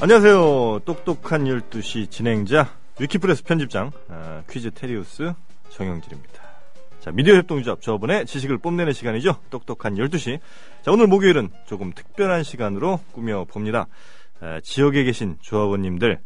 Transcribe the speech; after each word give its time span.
안녕하세요. 0.00 0.82
똑똑한 0.84 1.42
12시 1.46 2.08
진행자 2.08 2.70
위키프레스 3.00 3.42
편집장 3.42 3.90
아, 4.08 4.44
퀴즈 4.48 4.70
테리우스 4.70 5.32
정영진입니다. 5.70 6.40
자, 7.00 7.10
미디어 7.10 7.34
협동조합 7.34 7.82
저번에 7.82 8.24
지식을 8.24 8.58
뽐내는 8.58 8.92
시간이죠. 8.92 9.40
똑똑한 9.50 9.96
12시. 9.96 10.38
자, 10.82 10.92
오늘 10.92 11.08
목요일은 11.08 11.48
조금 11.66 11.92
특별한 11.92 12.44
시간으로 12.44 13.00
꾸며봅니다. 13.10 13.88
아, 14.40 14.60
지역에 14.62 15.02
계신 15.02 15.36
조합원님들 15.40 16.20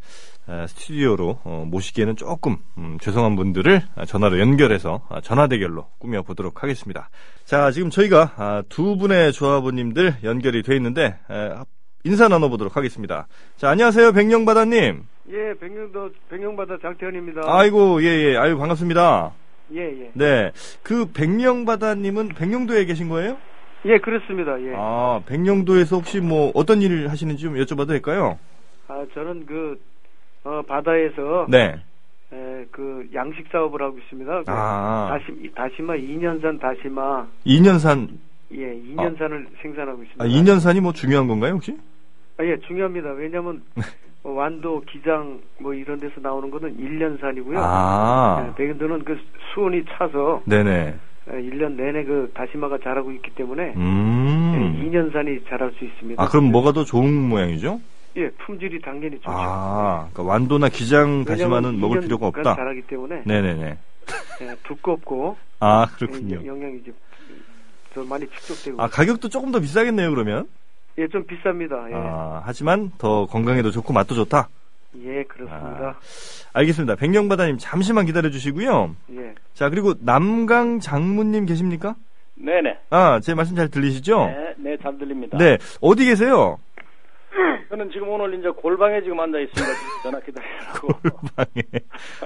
아, 0.48 0.66
스튜디오로 0.66 1.40
어, 1.42 1.64
모시기에는 1.66 2.16
조금 2.16 2.58
음, 2.76 2.98
죄송한 3.00 3.36
분들을 3.36 3.80
전화로 4.06 4.38
연결해서 4.38 5.06
아, 5.08 5.22
전화 5.22 5.46
대결로 5.46 5.88
꾸며보도록 5.98 6.62
하겠습니다. 6.62 7.08
자, 7.46 7.70
지금 7.70 7.88
저희가 7.88 8.34
아, 8.36 8.62
두 8.68 8.98
분의 8.98 9.32
조합원님들 9.32 10.16
연결이 10.24 10.62
돼 10.62 10.76
있는데 10.76 11.18
에, 11.30 11.54
인사 12.04 12.28
나눠보도록 12.28 12.76
하겠습니다. 12.76 13.26
자, 13.56 13.70
안녕하세요, 13.70 14.12
백령바다님. 14.12 15.04
예, 15.30 15.54
백령도 15.60 16.10
백령바다 16.30 16.78
장태현입니다. 16.82 17.42
아이고, 17.44 18.02
예, 18.02 18.06
예, 18.06 18.36
아유, 18.36 18.58
반갑습니다. 18.58 19.32
예, 19.74 19.80
예. 19.80 20.10
네. 20.14 20.50
그 20.82 21.12
백령바다님은 21.12 22.30
백령도에 22.30 22.86
계신 22.86 23.08
거예요? 23.08 23.36
예, 23.84 23.98
그렇습니다. 23.98 24.60
예. 24.62 24.74
아, 24.76 25.20
백령도에서 25.26 25.96
혹시 25.96 26.20
뭐 26.20 26.50
어떤 26.54 26.82
일을 26.82 27.08
하시는지 27.08 27.42
좀 27.42 27.54
여쭤봐도 27.54 27.88
될까요? 27.88 28.38
아, 28.88 29.04
저는 29.14 29.46
그 29.46 29.80
어, 30.42 30.60
바다에서 30.66 31.46
네. 31.48 31.76
에, 32.32 32.66
그 32.72 33.08
양식 33.14 33.46
사업을 33.52 33.80
하고 33.80 33.98
있습니다. 33.98 34.42
그 34.42 34.44
아. 34.48 35.08
다시 35.10 35.52
다시마 35.54 35.94
2년산 35.94 36.60
다시마 36.60 37.28
2년산, 37.46 38.08
예, 38.52 38.74
2년산을 38.74 39.46
생산하고 39.62 40.02
있습니다. 40.02 40.24
아, 40.24 40.26
2년산이 40.26 40.80
뭐 40.80 40.92
중요한 40.92 41.28
건가요, 41.28 41.54
혹시? 41.54 41.76
아, 42.38 42.44
예, 42.44 42.58
중요합니다. 42.66 43.10
왜냐면 43.12 43.62
뭐 44.22 44.34
완도, 44.34 44.82
기장 44.88 45.40
뭐 45.58 45.74
이런 45.74 45.98
데서 45.98 46.14
나오는 46.20 46.50
거는 46.50 46.76
1년산이고요. 46.78 47.56
아, 47.58 48.46
예, 48.48 48.54
백인도는 48.56 49.04
그 49.04 49.18
수온이 49.52 49.84
차서 49.86 50.42
네네. 50.44 50.94
에, 51.28 51.32
1년 51.32 51.72
내내 51.72 52.04
그 52.04 52.30
다시마가 52.34 52.78
자라고 52.78 53.10
있기 53.12 53.30
때문에 53.34 53.74
음. 53.76 54.78
예, 54.80 54.88
2년산이 54.88 55.48
자랄 55.48 55.72
수 55.72 55.84
있습니다. 55.84 56.22
아, 56.22 56.28
그럼 56.28 56.50
뭐가 56.50 56.72
더 56.72 56.84
좋은 56.84 57.12
모양이죠? 57.28 57.80
예, 58.16 58.28
품질이 58.30 58.80
당연히 58.80 59.16
좋죠. 59.16 59.30
아, 59.30 60.08
그러니까 60.12 60.22
완도나 60.22 60.68
기장 60.68 61.24
다시마는 61.24 61.80
먹을 61.80 62.00
2년 62.00 62.02
필요가 62.02 62.30
간 62.30 62.40
없다. 62.46 62.56
자라기 62.56 62.82
때문에 62.82 63.22
네네네. 63.24 63.78
예, 64.42 64.56
두껍고 64.64 65.36
아, 65.60 65.86
예, 65.90 65.96
그렇군요. 65.96 66.44
영양이 66.44 66.78
이제 66.78 66.92
더 67.94 68.04
많이 68.04 68.26
축적되고 68.28 68.82
아, 68.82 68.88
가격도 68.88 69.28
조금 69.28 69.50
더 69.52 69.60
비싸겠네요, 69.60 70.10
그러면? 70.10 70.46
예, 70.98 71.08
좀 71.08 71.24
비쌉니다. 71.24 71.90
예, 71.90 71.94
아, 71.94 72.42
하지만 72.44 72.90
더 72.98 73.26
건강에도 73.26 73.70
좋고 73.70 73.92
맛도 73.92 74.14
좋다. 74.14 74.48
예 75.04 75.22
그렇습니다. 75.24 75.98
알겠습니다. 76.52 76.96
백령바다님 76.96 77.56
잠시만 77.58 78.04
기다려 78.04 78.30
주시고요. 78.30 78.94
예, 79.14 79.34
자, 79.54 79.70
그리고 79.70 79.94
남강 80.00 80.80
장모님 80.80 81.46
계십니까? 81.46 81.96
네네. 82.34 82.78
아, 82.90 83.20
제 83.20 83.34
말씀 83.34 83.56
잘 83.56 83.68
들리시죠? 83.68 84.26
네, 84.26 84.54
네, 84.58 84.76
잘 84.82 84.98
들립니다. 84.98 85.38
네. 85.38 85.58
어디 85.80 86.04
계세요? 86.04 86.58
저는 87.70 87.90
지금 87.90 88.08
오늘 88.10 88.38
이제 88.38 88.48
골방에 88.50 89.00
지금 89.02 89.18
앉아 89.20 89.38
있습니다. 89.38 89.74
전화 90.02 90.20
기다리라고. 90.20 90.88
골방에. 91.00 91.62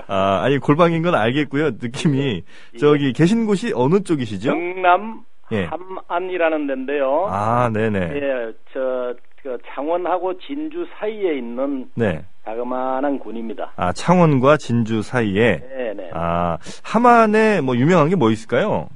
아, 0.09 0.41
아니, 0.43 0.59
골방인 0.59 1.03
건 1.03 1.15
알겠고요. 1.15 1.73
느낌이. 1.81 2.43
예. 2.75 2.79
저기, 2.79 3.13
계신 3.13 3.47
곳이 3.47 3.73
어느 3.75 4.03
쪽이시죠? 4.03 4.51
경남 4.51 5.25
예. 5.53 5.65
함안이라는 5.65 6.67
데인데요. 6.67 7.27
아, 7.31 7.71
네네. 7.73 7.99
예, 8.15 8.53
저, 8.73 9.15
그 9.43 9.59
창원하고 9.75 10.39
진주 10.39 10.87
사이에 10.99 11.37
있는 11.37 11.89
네. 11.95 12.25
자그마한 12.45 13.19
군입니다. 13.21 13.73
아, 13.77 13.93
창원과 13.93 14.57
진주 14.57 15.03
사이에. 15.03 15.59
네네. 15.59 16.11
아, 16.13 16.59
함안에 16.83 17.61
뭐 17.61 17.77
유명한 17.77 18.09
게 18.09 18.17
뭐 18.17 18.31
있을까요? 18.31 18.89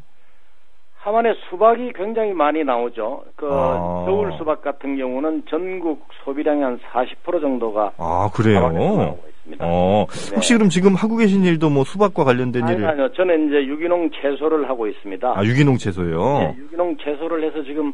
함안에 0.96 1.32
수박이 1.48 1.92
굉장히 1.94 2.32
많이 2.34 2.62
나오죠. 2.62 3.24
그 3.36 3.48
아. 3.50 4.04
겨울 4.06 4.32
수박 4.36 4.60
같은 4.60 4.96
경우는 4.98 5.44
전국 5.48 6.06
소비량의 6.24 6.62
한 6.62 6.78
40% 6.92 7.40
정도가 7.40 7.92
아, 7.96 8.28
그래요? 8.34 9.16
있습니다. 9.50 9.64
어, 9.66 10.06
네. 10.08 10.34
혹시 10.36 10.54
그럼 10.54 10.68
지금 10.68 10.94
하고 10.94 11.16
계신 11.16 11.44
일도 11.44 11.70
뭐 11.70 11.84
수박과 11.84 12.24
관련된 12.24 12.64
아니, 12.64 12.76
일을. 12.76 12.88
아니요. 12.88 13.12
저는 13.14 13.48
이제 13.48 13.66
유기농 13.66 14.10
채소를 14.20 14.68
하고 14.68 14.86
있습니다. 14.86 15.34
아, 15.36 15.44
유기농 15.44 15.78
채소요? 15.78 16.38
네, 16.40 16.56
유기농 16.58 16.96
채소를 17.04 17.44
해서 17.44 17.62
지금 17.64 17.92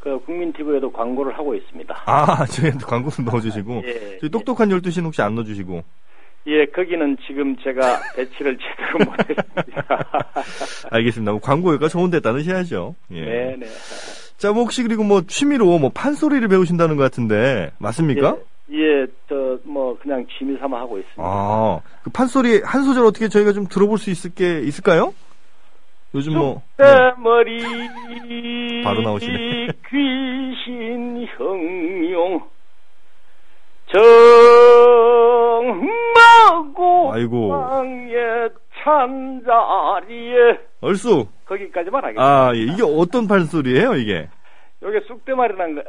그 0.00 0.18
국민 0.24 0.52
TV에도 0.52 0.90
광고를 0.90 1.36
하고 1.36 1.54
있습니다. 1.54 1.94
아, 2.06 2.44
저희한테 2.46 2.84
광고 2.86 3.10
좀 3.10 3.24
넣어주시고. 3.26 3.82
예, 3.86 4.18
저희 4.18 4.30
똑똑한 4.30 4.68
12시는 4.68 5.04
혹시 5.04 5.22
안 5.22 5.34
넣어주시고. 5.34 5.82
예, 6.46 6.64
거기는 6.66 7.18
지금 7.26 7.54
제가 7.58 8.00
배치를 8.16 8.56
제대로 8.56 8.98
못했습니다. 9.10 10.24
알겠습니다. 10.90 11.32
뭐 11.32 11.40
광고가 11.40 11.88
좋은 11.88 12.10
데 12.10 12.20
따르셔야죠. 12.20 12.94
예. 13.12 13.20
네, 13.20 13.56
네. 13.60 13.66
자, 14.38 14.52
뭐 14.52 14.62
혹시 14.62 14.82
그리고 14.82 15.04
뭐 15.04 15.20
취미로 15.26 15.78
뭐 15.78 15.90
판소리를 15.94 16.48
배우신다는 16.48 16.96
것 16.96 17.02
같은데, 17.02 17.72
맞습니까? 17.78 18.38
예, 18.72 18.76
예, 19.02 19.06
저 19.06 19.12
뭐 19.70 19.96
그냥 20.00 20.26
취미 20.36 20.56
삼아 20.58 20.78
하고 20.80 20.98
있습니다. 20.98 21.22
아, 21.22 21.80
그 22.02 22.10
판소리 22.10 22.60
한 22.64 22.82
소절 22.82 23.04
어떻게 23.06 23.28
저희가 23.28 23.52
좀 23.52 23.66
들어볼 23.66 23.98
수 23.98 24.10
있을 24.10 24.34
게 24.34 24.60
있을까요? 24.60 25.14
요즘 26.14 26.34
뭐. 26.34 26.62
네. 26.76 26.84
머리 27.18 28.82
바로 28.82 29.00
나오시네. 29.02 29.68
귀신 29.88 31.26
형용 31.38 32.40
정마고 36.72 37.12
아이고. 37.12 37.48
방에 37.50 38.14
찬자리에 38.82 40.58
얼쑤. 40.80 41.26
거기까지만 41.46 42.02
하겠습니다. 42.02 42.22
아, 42.24 42.52
예. 42.54 42.60
이게 42.60 42.82
어떤 42.82 43.26
판소리예요, 43.28 43.94
이게? 43.94 44.28
요게 44.82 45.00
쑥대말이라는 45.08 45.74
거- 45.74 45.82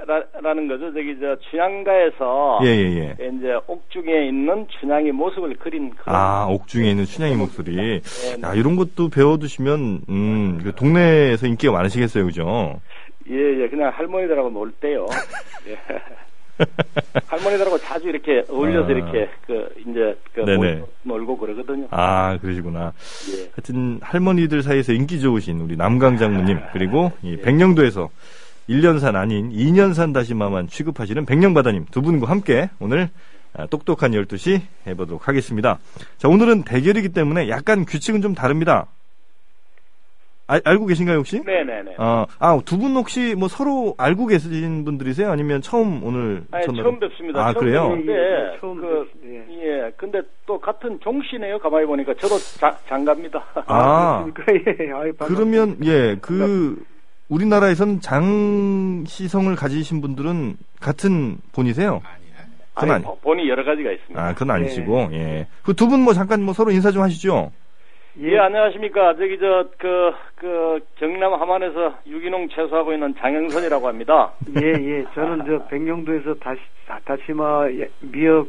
거죠. 0.68 0.94
저기 0.94 1.18
저 1.22 1.38
춘향가에서 1.50 2.60
예, 2.64 2.68
예, 2.68 3.16
예. 3.22 3.28
이제 3.38 3.58
옥중에 3.68 4.28
있는 4.28 4.68
춘향의 4.68 5.14
모습을 5.14 5.56
그린 5.56 5.92
그런 5.92 6.14
아, 6.14 6.46
옥중에 6.50 6.90
있는 6.92 7.06
춘향이 7.06 7.36
목소리. 7.38 7.74
네, 7.76 8.02
네. 8.02 8.42
야, 8.48 8.54
이런 8.54 8.76
것도 8.76 9.08
배워두시면, 9.08 10.02
음, 10.10 10.60
그 10.62 10.76
동네에서 10.76 11.48
인기가 11.48 11.72
많으시겠어요, 11.72 12.26
그죠? 12.26 12.82
예, 13.30 13.62
예, 13.64 13.70
그냥 13.70 13.92
할머니들하고 13.96 14.50
놀 14.50 14.72
때요. 14.74 15.06
예. 15.70 15.78
할머니들하고 17.28 17.78
자주 17.78 18.10
이렇게 18.10 18.44
어울려서 18.50 18.90
아. 18.90 18.92
이렇게 18.92 19.30
그 19.48 19.70
이제 19.88 20.18
그 20.34 20.42
네네. 20.42 20.84
놀고 21.04 21.38
그러거든요. 21.38 21.88
아, 21.92 22.38
그러시구나. 22.42 22.92
예. 23.34 23.50
하여튼, 23.56 24.00
할머니들 24.02 24.62
사이에서 24.64 24.92
인기 24.92 25.22
좋으신 25.22 25.62
우리 25.62 25.78
남강 25.78 26.18
장모님, 26.18 26.60
그리고 26.74 27.14
이 27.24 27.38
백령도에서 27.38 28.10
1년산 28.76 29.16
아닌 29.16 29.50
2년산 29.52 30.14
다시마만 30.14 30.68
취급하시는 30.68 31.26
백령바다님 31.26 31.86
두 31.92 32.02
분과 32.02 32.30
함께 32.30 32.70
오늘 32.80 33.10
아, 33.54 33.66
똑똑한 33.68 34.12
12시 34.12 34.62
해보도록 34.88 35.28
하겠습니다. 35.28 35.78
자, 36.18 36.30
오늘은 36.30 36.64
대결이기 36.64 37.10
때문에 37.10 37.50
약간 37.50 37.84
규칙은 37.86 38.22
좀 38.22 38.34
다릅니다. 38.34 38.88
아, 40.48 40.60
알고 40.66 40.86
계신가요, 40.86 41.18
혹시? 41.18 41.42
네, 41.46 41.64
네, 41.64 41.82
네. 41.84 41.96
아, 41.98 42.26
아, 42.40 42.60
두 42.66 42.78
분 42.78 42.96
혹시 42.96 43.36
뭐 43.38 43.48
서로 43.48 43.94
알고 43.98 44.28
계신 44.28 44.84
분들이세요? 44.86 45.30
아니면 45.32 45.62
처음 45.62 46.02
오늘 46.04 46.44
아니, 46.52 46.66
전화로- 46.66 46.84
처음 46.84 47.00
뵙습니다. 47.00 47.40
아, 47.46 47.54
처음 47.54 47.64
그래요? 47.66 47.90
뵙는데 47.90 48.14
예, 48.14 48.54
예, 48.56 48.60
처음 48.60 48.82
그, 48.82 49.10
뵙- 49.22 49.64
예. 49.64 49.92
근데 49.98 50.22
또 50.46 50.60
같은 50.60 51.00
종씨네요. 51.02 51.60
가만히 51.60 51.86
보니까 51.86 52.14
저도 52.16 52.38
자, 52.60 52.78
장갑니다. 52.88 53.46
아, 53.68 54.26
그렇습니까? 54.34 54.44
예, 54.88 54.92
아유. 54.94 55.14
그러면 55.20 55.78
예, 55.86 56.18
그 56.22 56.82
우리나라에선 57.32 58.02
장시성을 58.02 59.56
가지신 59.56 60.02
분들은 60.02 60.58
같은 60.82 61.38
분이세요? 61.54 62.02
그건 62.74 62.90
아니, 62.90 62.92
아니. 62.92 63.04
보- 63.06 63.18
본이 63.20 63.50
여러 63.50 63.64
가지가 63.64 63.90
있습니다. 63.92 64.22
아, 64.22 64.34
그건 64.34 64.52
아니시고, 64.52 65.10
예. 65.14 65.48
그 65.64 65.74
두 65.74 65.88
분 65.88 66.02
뭐 66.02 66.14
잠깐 66.14 66.42
뭐 66.44 66.54
서로 66.54 66.72
인사 66.72 66.92
좀 66.92 67.02
하시죠. 67.04 67.52
예, 68.20 68.38
안녕하십니까. 68.38 69.16
저기 69.16 69.40
저 69.40 69.70
그 69.78 70.12
그 70.36 70.80
경남 70.98 71.34
함안에서 71.40 71.96
유기농 72.08 72.50
채소하고 72.50 72.92
있는 72.94 73.14
장영선이라고 73.20 73.88
합니다. 73.88 74.32
예, 74.62 74.68
예. 74.68 75.06
저는 75.16 75.46
저 75.46 75.66
백령도에서 75.68 76.34
다시 76.36 76.60
다시마 77.06 77.70
예, 77.72 77.88
미역 78.02 78.48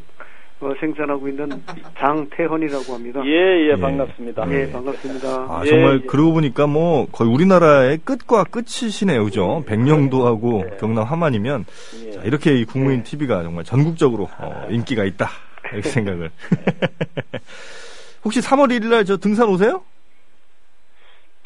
어, 0.62 0.72
생산하고 0.78 1.26
있는 1.28 1.50
장태헌이라고 1.98 2.94
합니다. 2.94 3.20
예, 3.24 3.30
예, 3.30 3.70
예. 3.72 3.76
반갑습니다. 3.76 4.48
예, 4.52 4.70
반갑습니다. 4.70 5.28
아, 5.48 5.62
예, 5.64 5.68
정말 5.70 6.00
예. 6.02 6.06
그러고 6.06 6.34
보니까 6.34 6.68
뭐 6.68 7.06
거의 7.10 7.30
우리나라의 7.32 7.98
끝과 8.04 8.44
끝이시네요. 8.44 9.24
그죠? 9.24 9.64
백령도하고 9.66 10.64
예. 10.72 10.76
경남 10.76 11.04
함안이면 11.04 11.64
예. 12.06 12.10
자, 12.12 12.22
이렇게 12.22 12.54
이 12.54 12.64
국민 12.64 13.02
TV가 13.02 13.42
정말 13.42 13.64
전국적으로 13.64 14.28
어, 14.38 14.66
인기가 14.70 15.02
있다. 15.04 15.28
이렇게 15.72 15.88
생각을. 15.90 16.30
혹시 18.24 18.40
3월 18.40 18.70
1일 18.70 18.88
날 18.88 19.04
저 19.04 19.16
등산 19.16 19.48
오세요? 19.48 19.82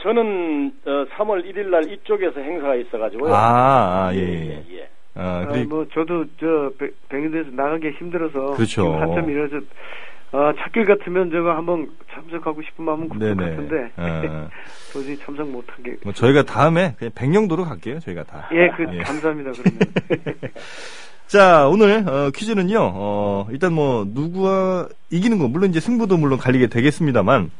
저는 0.03 0.73
어, 0.85 0.91
3월 1.17 1.43
1일 1.51 1.69
날 1.69 1.91
이쪽에서 1.91 2.39
행사가 2.39 2.75
있어 2.77 2.99
가지고요. 2.99 3.35
아, 3.35 4.09
아, 4.09 4.15
예, 4.15 4.65
예. 4.71 4.89
예. 5.17 5.21
아, 5.21 5.39
아, 5.41 5.47
그리 5.47 5.65
뭐 5.65 5.87
저도 5.93 6.25
저 6.41 6.71
백- 6.79 6.95
백년도에서 7.09 7.51
나가기 7.53 7.91
힘들어서 7.99 8.53
그렇죠. 8.55 8.95
한참 8.97 9.31
이래서 9.31 9.57
아, 10.33 10.53
찾길 10.59 10.85
같으면 10.87 11.31
제가 11.31 11.57
한번 11.57 11.89
참석하고 12.13 12.61
싶은 12.63 12.85
마음은 12.85 13.09
굴것 13.09 13.37
네네. 13.37 13.51
같은데 13.51 13.91
어, 13.97 14.49
도저히 14.93 15.17
참석 15.19 15.49
못하게. 15.49 15.97
뭐 16.05 16.13
저희가 16.13 16.43
다음에 16.43 16.95
그냥 16.99 17.13
백령도로 17.15 17.65
갈게요. 17.65 18.01
저희가 18.01 18.25
다. 18.25 18.49
예, 18.53 18.69
그 18.77 18.85
예. 18.93 18.99
감사합니다. 18.99 19.53
그러면. 19.53 19.81
자, 21.27 21.67
오늘 21.69 22.09
어, 22.09 22.31
퀴즈는요. 22.35 22.79
어, 22.79 23.49
일단 23.51 23.73
뭐 23.73 24.05
누구와 24.09 24.89
이기는 25.11 25.39
거 25.39 25.49
물론 25.49 25.71
이제 25.71 25.81
승부도 25.81 26.17
물론 26.19 26.39
갈리게 26.39 26.69
되겠습니다만 26.69 27.51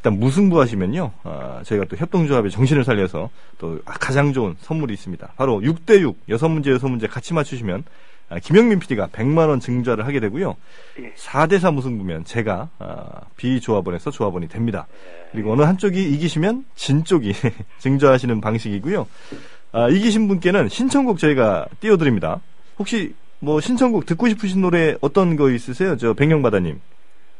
일단 0.00 0.18
무승부 0.18 0.58
하시면요. 0.60 1.12
아, 1.24 1.60
저희가 1.62 1.84
또 1.84 1.96
협동조합의 1.96 2.50
정신을 2.50 2.84
살려서 2.84 3.28
또 3.58 3.78
가장 3.84 4.32
좋은 4.32 4.56
선물이 4.60 4.94
있습니다. 4.94 5.34
바로 5.36 5.60
6대6 5.60 6.14
여섯 6.30 6.48
문제 6.48 6.70
여섯 6.70 6.88
문제 6.88 7.06
같이 7.06 7.34
맞추시면 7.34 7.84
아, 8.30 8.38
김영민 8.38 8.78
PD가 8.78 9.08
100만 9.08 9.48
원 9.48 9.60
증자를 9.60 10.06
하게 10.06 10.20
되고요. 10.20 10.56
예. 11.00 11.12
4대4 11.12 11.74
무승부면 11.74 12.24
제가 12.24 12.70
아, 12.78 13.06
비조합원에서 13.36 14.10
조합원이 14.10 14.48
됩니다. 14.48 14.86
그리고 15.32 15.52
어느 15.52 15.62
한쪽이 15.62 16.02
이기시면 16.14 16.64
진 16.74 17.04
쪽이 17.04 17.34
증자하시는 17.78 18.40
방식이고요. 18.40 19.06
아, 19.72 19.88
이기신 19.88 20.28
분께는 20.28 20.68
신청곡 20.68 21.18
저희가 21.18 21.66
띄워드립니다. 21.80 22.40
혹시 22.78 23.14
뭐 23.40 23.60
신청곡 23.60 24.06
듣고 24.06 24.28
싶으신 24.28 24.62
노래 24.62 24.96
어떤 25.02 25.36
거 25.36 25.50
있으세요? 25.50 25.96
저 25.98 26.14
백령바다님 26.14 26.80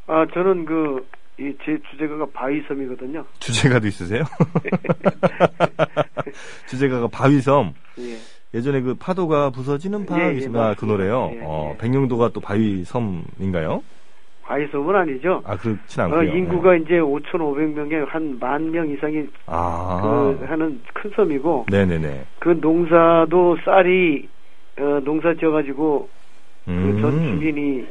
아, 0.09 0.27
저는 0.35 0.65
그, 0.67 1.07
이 1.40 1.56
제 1.64 1.78
주제가가 1.90 2.26
바위섬이거든요. 2.34 3.25
주제가도 3.40 3.87
있으세요? 3.87 4.22
주제가가 6.69 7.08
바위섬. 7.08 7.72
예. 8.00 8.16
예전에 8.52 8.81
그 8.82 8.94
파도가 8.94 9.50
부서지는 9.50 10.00
예, 10.10 10.14
예, 10.14 10.19
바위섬 10.19 10.56
아, 10.56 10.75
그. 10.75 10.84
노래요. 10.84 11.31
예, 11.34 11.40
어, 11.44 11.70
예. 11.75 11.78
백령도가 11.78 12.31
또 12.34 12.40
바위섬인가요? 12.40 13.82
바위섬은 14.42 14.94
아니죠. 14.96 15.42
아 15.46 15.56
그렇진 15.56 16.00
어, 16.00 16.04
않고요. 16.06 16.34
인구가 16.37 16.75
이제 16.76 16.94
5,500명에 16.98 18.06
한 18.08 18.38
만 18.40 18.70
명 18.70 18.90
이상이 18.90 19.25
아, 19.46 20.00
그 20.02 20.44
하는 20.46 20.82
큰 20.92 21.10
섬이고 21.14 21.66
네네네. 21.70 22.25
그 22.40 22.58
농사도 22.60 23.56
쌀이 23.64 24.28
어, 24.78 25.00
농사 25.04 25.32
지어가지고 25.34 26.08
음. 26.69 26.94
그전 26.96 27.12
주민이 27.22 27.87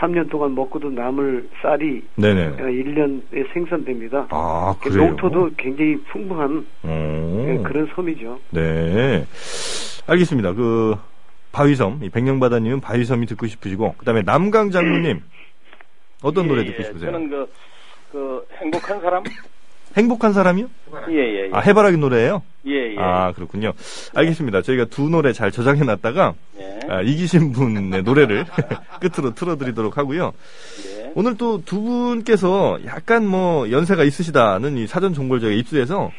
3년 0.00 0.30
동안 0.30 0.54
먹고도 0.54 0.90
남을 0.90 1.48
쌀이 1.62 2.02
네네. 2.16 2.46
어, 2.46 2.56
1년에 2.56 3.52
생산됩니다. 3.52 4.26
아그 4.30 4.90
그래요. 4.90 5.06
농토도 5.08 5.50
굉장히 5.56 5.96
풍부한 6.04 6.66
오. 6.84 7.46
예, 7.48 7.58
그런 7.62 7.86
섬이죠. 7.94 8.40
네. 8.50 9.26
알겠습니다. 10.06 10.54
그 10.54 10.96
바위섬, 11.52 12.00
이 12.02 12.08
백령바다님은 12.08 12.80
바위섬이 12.80 13.26
듣고 13.26 13.46
싶으시고, 13.46 13.94
그 13.98 14.04
다음에 14.04 14.22
남강 14.22 14.70
장모님 14.70 15.20
어떤 16.22 16.48
노래 16.48 16.62
예, 16.62 16.66
듣고 16.66 16.78
예. 16.80 16.86
싶으세요? 16.86 17.10
저는 17.12 17.28
그, 17.28 17.50
그 18.12 18.46
행복한 18.60 19.00
사람? 19.00 19.22
행복한 19.96 20.32
사람이요? 20.32 20.68
예, 21.10 21.14
예, 21.14 21.44
예. 21.46 21.50
아 21.52 21.60
해바라기 21.60 21.96
노래예요? 21.96 22.42
예, 22.66 22.92
예. 22.94 22.96
아 22.98 23.32
그렇군요. 23.32 23.72
알겠습니다. 24.14 24.62
저희가 24.62 24.84
두 24.86 25.08
노래 25.08 25.32
잘 25.32 25.50
저장해 25.50 25.82
놨다가 25.84 26.34
예. 26.58 26.80
아, 26.88 27.00
이기신 27.02 27.52
분의 27.52 28.02
노래를 28.02 28.44
끝으로 29.00 29.34
틀어 29.34 29.56
드리도록 29.56 29.98
하고요. 29.98 30.32
예. 30.86 31.12
오늘 31.14 31.36
또 31.36 31.60
두 31.64 31.80
분께서 31.82 32.78
약간 32.86 33.26
뭐 33.26 33.70
연세가 33.70 34.04
있으시다는 34.04 34.76
이 34.76 34.86
사전 34.86 35.12
정보를 35.14 35.40
저희가 35.40 35.56
입수해서 35.58 36.10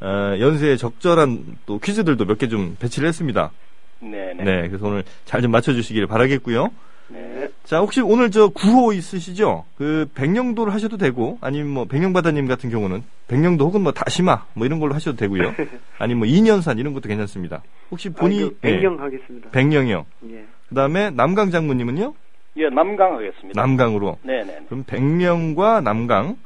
어, 0.00 0.34
연세에 0.40 0.76
적절한 0.76 1.58
또 1.66 1.78
퀴즈들도 1.78 2.24
몇 2.24 2.38
개 2.38 2.48
좀 2.48 2.76
배치를 2.80 3.06
했습니다. 3.08 3.52
네, 4.00 4.32
네. 4.36 4.42
네, 4.42 4.68
그래서 4.68 4.86
오늘 4.86 5.04
잘 5.26 5.40
좀 5.42 5.52
맞춰 5.52 5.72
주시길 5.72 6.08
바라겠고요. 6.08 6.70
네. 7.12 7.48
자, 7.64 7.78
혹시 7.78 8.00
오늘 8.00 8.30
저 8.30 8.48
구호 8.48 8.92
있으시죠? 8.92 9.64
그 9.76 10.08
백령도를 10.14 10.72
하셔도 10.72 10.96
되고, 10.96 11.38
아니면 11.40 11.68
뭐 11.68 11.84
백령바다님 11.84 12.46
같은 12.46 12.70
경우는 12.70 13.02
백령도 13.28 13.64
혹은 13.66 13.82
뭐 13.82 13.92
다시마 13.92 14.44
뭐 14.54 14.66
이런 14.66 14.80
걸로 14.80 14.94
하셔도 14.94 15.16
되고요. 15.16 15.54
아니면 15.98 16.18
뭐 16.18 16.26
인연산 16.26 16.78
이런 16.78 16.94
것도 16.94 17.08
괜찮습니다. 17.08 17.62
혹시 17.90 18.08
본인 18.10 18.46
아, 18.46 18.48
그 18.48 18.58
백령 18.60 19.00
하겠습니다. 19.00 19.50
백령이요. 19.50 20.06
예. 20.30 20.44
그 20.68 20.74
다음에 20.74 21.10
남강 21.10 21.50
장모님은요? 21.50 22.14
예, 22.56 22.68
남강 22.68 23.16
하겠습니다. 23.16 23.60
남강으로. 23.60 24.18
네, 24.22 24.44
네. 24.44 24.58
그럼 24.68 24.84
백령과 24.86 25.80
남강. 25.80 26.36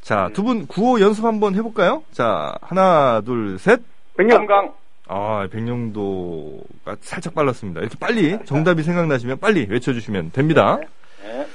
자, 0.00 0.28
네. 0.28 0.32
두분 0.32 0.66
구호 0.66 1.00
연습 1.00 1.24
한번 1.24 1.54
해볼까요? 1.54 2.02
자, 2.10 2.54
하나, 2.62 3.20
둘, 3.20 3.58
셋. 3.58 3.80
백령. 4.16 4.38
남강. 4.38 4.79
아, 5.12 5.48
백령도가 5.50 6.96
살짝 7.00 7.34
빨랐습니다. 7.34 7.80
이렇게 7.80 7.96
빨리 7.98 8.38
정답이 8.44 8.84
생각나시면 8.84 9.40
빨리 9.40 9.66
외쳐주시면 9.68 10.30
됩니다. 10.30 10.78
네. 11.20 11.48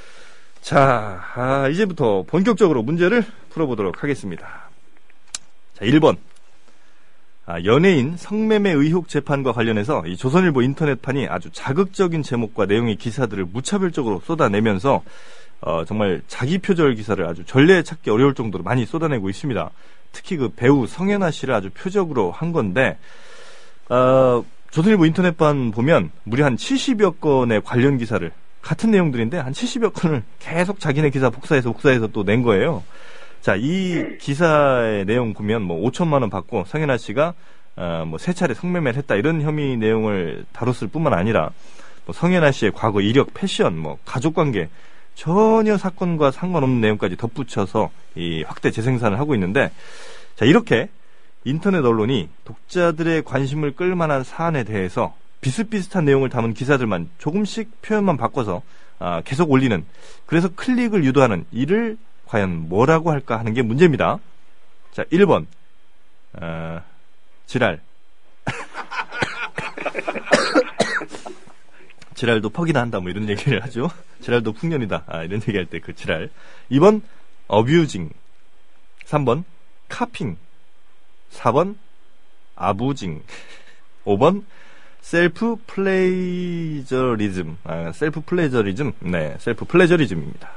자, 0.60 1.24
아, 1.36 1.70
이제부터 1.70 2.26
본격적으로 2.28 2.84
문제를 2.84 3.24
풀어보도록 3.52 4.04
하겠습니다. 4.04 4.46
자, 5.74 5.86
1번. 5.86 6.18
아, 7.46 7.64
연예인 7.64 8.18
성매매 8.18 8.72
의혹 8.72 9.08
재판과 9.08 9.54
관련해서 9.54 10.04
이 10.06 10.18
조선일보 10.18 10.62
인터넷판이 10.62 11.28
아주 11.28 11.50
자극적인 11.54 12.24
제목과 12.24 12.66
내용의 12.66 12.98
기사들을 12.98 13.46
무차별적으로 13.46 14.20
쏟아내면서 14.26 15.02
어, 15.62 15.86
정말 15.86 16.22
자기 16.28 16.58
표절 16.58 16.96
기사를 16.96 17.26
아주 17.26 17.46
전례 17.46 17.84
찾기 17.84 18.10
어려울 18.10 18.34
정도로 18.34 18.66
많이 18.66 18.86
쏟아내고 18.86 19.30
있습니다. 19.30 19.70
특히 20.12 20.36
그 20.36 20.50
배우 20.50 20.88
성현아 20.88 21.32
씨를 21.32 21.54
아주 21.54 21.70
표적으로 21.70 22.32
한 22.32 22.52
건데 22.52 22.98
어, 23.90 24.44
조선일보 24.72 25.06
인터넷판 25.06 25.72
보면 25.72 26.12
무려 26.24 26.46
한 26.46 26.56
70여 26.56 27.20
건의 27.20 27.62
관련 27.64 27.98
기사를 27.98 28.30
같은 28.62 28.92
내용들인데 28.92 29.38
한 29.38 29.54
70여 29.54 29.94
건을 29.94 30.24
계속 30.40 30.80
자기네 30.80 31.12
기사 31.12 31.30
복사해서 31.30 31.72
복사해서 31.72 32.08
또 32.08 32.24
낸 32.24 32.42
거예요. 32.42 32.84
자, 33.42 33.56
이 33.56 34.18
기사의 34.20 35.06
내용 35.06 35.34
보면 35.34 35.62
뭐 35.62 35.88
5천만 35.90 36.22
원 36.22 36.30
받고 36.32 36.66
성현아 36.66 36.98
씨가 36.98 37.36
어, 37.78 38.06
뭐세 38.08 38.34
차례 38.34 38.54
성매매를 38.54 38.98
했다 38.98 39.16
이런 39.16 39.42
혐의 39.42 39.78
내용을 39.78 40.46
다뤘을 40.54 40.88
뿐만 40.92 41.14
아니라 41.14 41.52
뭐 42.06 42.14
성현아 42.14 42.52
씨의 42.52 42.72
과거 42.74 43.02
이력, 43.02 43.34
패션, 43.34 43.78
뭐 43.78 44.00
가족 44.04 44.34
관계 44.34 44.70
전혀 45.14 45.78
사건과 45.78 46.32
상관없는 46.32 46.82
내용까지 46.82 47.18
덧붙여서 47.18 47.92
이 48.16 48.44
확대 48.48 48.72
재생산을 48.72 49.20
하고 49.20 49.36
있는데 49.36 49.72
자, 50.36 50.46
이렇게 50.46 50.90
인터넷 51.46 51.86
언론이 51.86 52.30
독자들의 52.44 53.24
관심을 53.24 53.76
끌 53.76 53.96
만한 53.96 54.24
사안에 54.24 54.64
대해서 54.64 55.16
비슷비슷한 55.42 56.04
내용을 56.06 56.30
담은 56.30 56.54
기사들만 56.56 57.10
조금씩 57.20 57.82
표현만 57.82 58.18
바꿔서 58.18 58.64
아, 58.98 59.22
계속 59.24 59.52
올리는 59.52 59.86
그래서 60.26 60.50
클릭을 60.56 61.04
유도하는 61.06 61.46
이를 61.52 61.98
과연 62.26 62.68
뭐라고 62.70 63.12
할까 63.12 63.38
하는 63.38 63.54
게 63.54 63.62
문제입니다. 63.62 64.18
자, 64.92 65.04
1번 65.06 65.46
어, 66.42 66.82
지랄 67.46 67.80
지랄도 72.16 72.50
퍽이나 72.50 72.82
한다 72.82 73.00
뭐 73.00 73.12
이런 73.12 73.30
얘기를 73.30 73.62
하죠. 73.64 73.90
지랄도 74.22 74.54
풍년이다. 74.54 75.04
아, 75.06 75.24
이런 75.24 75.42
얘기할 75.42 75.68
때 75.68 75.80
그 75.80 75.94
지랄. 75.94 76.32
2번 76.72 77.02
abusing 77.48 78.10
3번 79.06 79.44
copying 79.90 80.38
4번 81.32 81.76
아부징 82.56 83.22
5번 84.06 84.44
self 85.02 85.56
plagiarism 85.68 87.58
아, 87.64 87.92
self 87.92 88.22
plagiarism 88.22 88.94
네 89.02 89.36
self 89.40 89.66
plagiarism입니다 89.66 90.50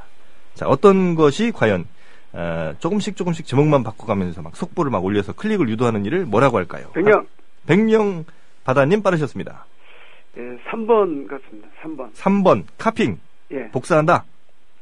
자 0.54 0.66
어떤 0.66 1.14
것이 1.14 1.52
과연 1.52 1.84
어, 2.32 2.74
조금씩 2.78 3.16
조금씩 3.16 3.46
제목만 3.46 3.84
바꿔가면서 3.84 4.42
막 4.42 4.56
속보를 4.56 4.90
막 4.90 5.04
올려서 5.04 5.34
클릭을 5.34 5.68
유도하는 5.68 6.04
일을 6.06 6.24
뭐라고 6.24 6.56
할까요 6.56 6.90
백령. 6.94 7.26
백령 7.66 8.24
바다님 8.64 9.02
빠르셨습니다 9.02 9.66
예, 10.36 10.40
3번 10.70 11.26
같습니다. 11.26 11.68
3번. 11.82 12.12
3번 12.14 12.64
카핑 12.78 13.18
예. 13.50 13.68
복사한다 13.70 14.24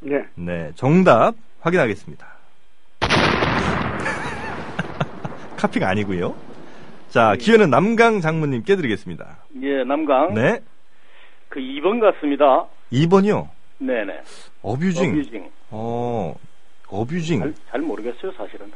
네. 0.00 0.24
네 0.34 0.70
정답 0.74 1.34
확인하겠습니다 1.60 2.35
카핑 5.56 5.84
아니고요 5.84 6.34
자 7.08 7.34
기회는 7.36 7.70
남강 7.70 8.20
장모님께 8.20 8.76
드리겠습니다 8.76 9.38
예, 9.62 9.84
남강. 9.84 10.34
네 10.34 10.60
그 11.48 11.60
2번 11.60 12.00
같습니다. 12.00 12.66
2번이요. 12.92 13.48
네, 13.78 14.04
네. 14.04 14.20
어뷰징. 14.62 15.12
어뷰징. 15.12 15.50
어, 15.70 16.34
어뷰징. 16.88 17.38
잘, 17.40 17.54
잘 17.70 17.80
모르겠어요, 17.80 18.30
사실은. 18.32 18.70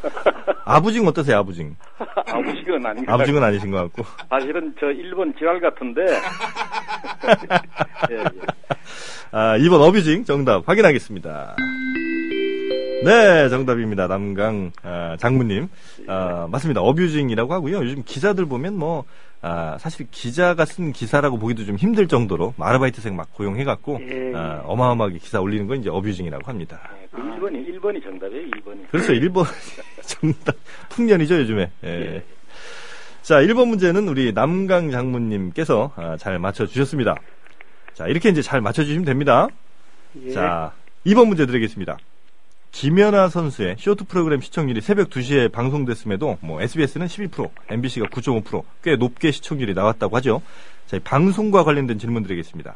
아부징 0.64 1.06
어떠세요, 1.06 1.38
아부징? 1.38 1.76
아부징은 1.98 2.86
아닌 2.86 3.04
것 3.04 3.12
아부징은 3.12 3.42
아니신 3.42 3.70
것 3.72 3.78
같고. 3.78 4.04
같- 4.04 4.26
사실은 4.40 4.74
저 4.80 4.86
1번 4.86 5.36
지랄 5.36 5.60
같은데. 5.60 6.02
예, 8.10 8.14
예. 8.16 8.24
아, 9.32 9.58
2번 9.58 9.80
어뷰징 9.86 10.24
정답 10.24 10.66
확인하겠습니다. 10.66 11.56
네, 13.04 13.48
정답입니다. 13.48 14.06
남강 14.06 14.72
아, 14.82 15.16
장모님. 15.18 15.68
아, 16.08 16.48
맞습니다. 16.50 16.80
어뷰징이라고 16.80 17.52
하고요. 17.52 17.76
요즘 17.78 18.02
기사들 18.04 18.46
보면 18.46 18.76
뭐 18.76 19.04
아, 19.42 19.76
사실 19.78 20.06
기자가 20.10 20.64
쓴 20.64 20.92
기사라고 20.92 21.38
보기도 21.38 21.64
좀 21.66 21.76
힘들 21.76 22.08
정도로 22.08 22.54
아르바이트생 22.58 23.14
막 23.14 23.32
고용해갖고 23.34 24.00
예. 24.00 24.32
아, 24.34 24.62
어마어마하게 24.64 25.18
기사 25.18 25.40
올리는 25.40 25.66
건 25.66 25.80
이제 25.80 25.90
어뷰징이라고 25.90 26.46
합니다. 26.46 26.80
네, 26.94 27.06
그 27.10 27.18
1번이 27.18 27.78
1번이 27.78 28.02
정답이에요. 28.02 28.46
2번이. 28.48 28.90
그렇죠. 28.90 29.12
1번 29.12 29.44
정답 30.06 30.56
풍년이죠 30.88 31.40
요즘에. 31.40 31.70
예. 31.84 31.88
예. 31.88 32.22
자, 33.20 33.36
1번 33.42 33.68
문제는 33.68 34.08
우리 34.08 34.32
남강 34.32 34.90
장모님께서 34.90 35.92
아, 35.96 36.16
잘 36.16 36.38
맞춰주셨습니다. 36.38 37.14
자, 37.92 38.06
이렇게 38.06 38.30
이제 38.30 38.40
잘 38.40 38.62
맞춰주시면 38.62 39.04
됩니다. 39.04 39.48
예. 40.24 40.30
자, 40.30 40.72
2번 41.06 41.28
문제 41.28 41.44
드리겠습니다. 41.44 41.98
김연아 42.74 43.28
선수의 43.28 43.76
쇼트 43.78 44.06
프로그램 44.06 44.40
시청률이 44.40 44.80
새벽 44.80 45.08
2시에 45.08 45.52
방송됐음에도 45.52 46.38
뭐 46.40 46.60
SBS는 46.60 47.06
12%, 47.06 47.48
MBC가 47.68 48.06
9.5%꽤 48.08 48.96
높게 48.96 49.30
시청률이 49.30 49.74
나왔다고 49.74 50.16
하죠. 50.16 50.42
자, 50.88 50.96
이 50.96 51.00
방송과 51.00 51.62
관련된 51.62 52.00
질문 52.00 52.24
드리겠습니다. 52.24 52.74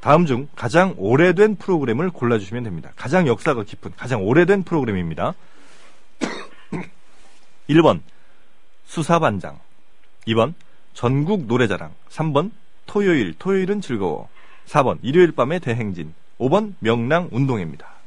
다음 0.00 0.24
중 0.24 0.48
가장 0.56 0.94
오래된 0.96 1.56
프로그램을 1.56 2.08
골라주시면 2.08 2.64
됩니다. 2.64 2.90
가장 2.96 3.26
역사가 3.26 3.64
깊은 3.64 3.92
가장 3.98 4.24
오래된 4.24 4.62
프로그램입니다. 4.62 5.34
1번 7.68 8.00
수사반장 8.86 9.60
2번 10.26 10.54
전국 10.94 11.44
노래자랑 11.44 11.92
3번 12.08 12.50
토요일 12.86 13.34
토요일은 13.38 13.82
즐거워 13.82 14.30
4번 14.64 14.98
일요일 15.02 15.32
밤의 15.32 15.60
대행진 15.60 16.14
5번 16.38 16.72
명랑 16.80 17.28
운동회입니다. 17.30 17.97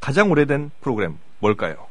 가장 0.00 0.30
오래된 0.30 0.70
프로그램 0.80 1.18
뭘까요? 1.40 1.86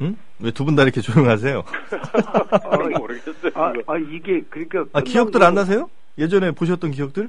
응? 0.00 0.16
왜 0.40 0.50
두 0.50 0.64
분 0.64 0.76
다 0.76 0.82
이렇게 0.82 1.00
조용하세요? 1.00 1.58
어, 1.58 2.98
모르겠어요. 2.98 3.52
아. 3.54 3.72
아, 3.86 3.96
이게 3.96 4.42
그러니까 4.50 4.84
아, 4.92 5.00
기억들 5.00 5.40
거- 5.40 5.46
안 5.46 5.54
나세요? 5.54 5.88
예전에 6.18 6.50
보셨던 6.50 6.90
기억들? 6.90 7.28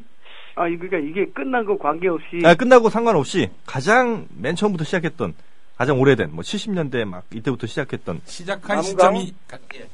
아, 0.55 0.67
이- 0.67 0.77
그러니까 0.77 0.97
이게 0.97 1.31
끝난 1.31 1.65
거 1.65 1.77
관계없이 1.77 2.41
아, 2.43 2.55
끝나고 2.55 2.89
상관없이 2.89 3.49
가장 3.65 4.27
맨 4.35 4.55
처음부터 4.55 4.83
시작했던 4.83 5.33
가장 5.77 5.99
오래된 5.99 6.31
뭐 6.31 6.41
70년대 6.41 7.05
막 7.05 7.23
이때부터 7.33 7.67
시작했던 7.67 8.21
시작한 8.25 8.77
남강? 8.77 8.83
시점이 8.83 9.33
가- 9.47 9.57
예. 9.75 9.87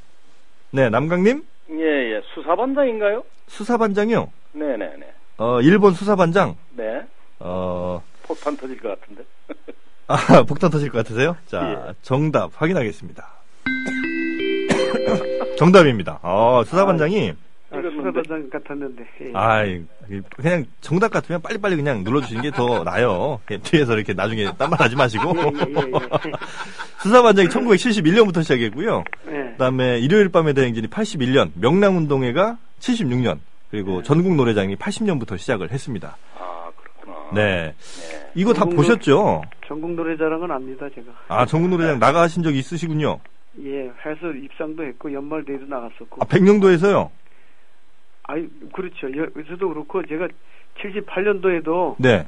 네 0.71 0.89
남강님 0.89 1.43
예, 1.71 1.83
예. 2.15 2.21
수사반장인가요? 2.33 3.24
수사반장이요. 3.48 4.31
네 4.53 4.65
네 4.77 4.95
네. 4.98 5.13
어 5.38 5.57
1번 5.60 5.93
수사반장 5.93 6.55
네. 6.77 7.01
어 7.39 8.01
폭탄 8.32 8.56
터질 8.56 8.78
것 8.80 9.00
같은데. 9.00 9.24
아, 10.08 10.44
폭탄 10.44 10.70
터질 10.72 10.90
것 10.90 11.00
같으세요? 11.00 11.36
자, 11.48 11.86
예. 11.90 11.94
정답 12.02 12.52
확인하겠습니다. 12.56 13.28
정답입니다. 15.58 16.20
어, 16.24 16.64
수사반장이, 16.66 17.34
아, 17.72 17.76
수사반장 17.82 18.50
같았는데. 18.50 19.04
예. 19.22 19.32
아, 19.34 19.64
그냥 20.36 20.66
정답 20.82 21.10
같으면 21.12 21.42
빨리빨리 21.42 21.76
그냥 21.76 22.04
눌러주시는 22.04 22.42
게 22.42 22.52
더 22.52 22.84
나아요. 22.84 23.40
예, 23.52 23.58
뒤에서 23.58 23.96
이렇게 23.96 24.14
나중에 24.14 24.52
딴말 24.58 24.80
하지 24.80 24.96
마시고. 24.96 25.34
예, 25.38 25.42
예, 25.42 25.76
예, 25.78 26.32
수사반장이 27.04 27.48
1971년부터 27.50 28.42
시작했고요. 28.44 29.04
그 29.26 29.56
다음에 29.58 30.00
일요일 30.00 30.30
밤의 30.30 30.54
대행진이 30.54 30.88
81년, 30.88 31.52
명랑운동회가 31.56 32.58
76년, 32.80 33.40
그리고 33.70 34.02
전국 34.04 34.36
노래장이 34.36 34.76
80년부터 34.78 35.38
시작을 35.38 35.72
했습니다. 35.72 36.18
네. 37.34 37.74
네. 37.74 37.76
이거 38.36 38.54
다 38.54 38.62
전국 38.62 38.78
보셨죠? 38.78 39.42
전국 39.68 39.92
노래자랑은 39.94 40.52
압니다, 40.52 40.90
제가. 40.90 41.12
아, 41.28 41.46
전국 41.46 41.70
노래장 41.70 42.00
나가신 42.00 42.44
적 42.44 42.56
있으시군요. 42.56 43.20
예, 43.64 43.92
해서 44.06 44.32
입상도 44.36 44.84
했고 44.84 45.12
연말 45.14 45.44
대회도 45.44 45.66
나갔었고. 45.66 46.22
아, 46.22 46.26
백령도에서요? 46.26 47.12
아이, 48.24 48.48
그렇죠. 48.74 49.08
여기서도 49.16 49.70
그렇고 49.70 50.06
제가 50.06 50.28
78년도에도 50.80 51.96
네. 52.00 52.26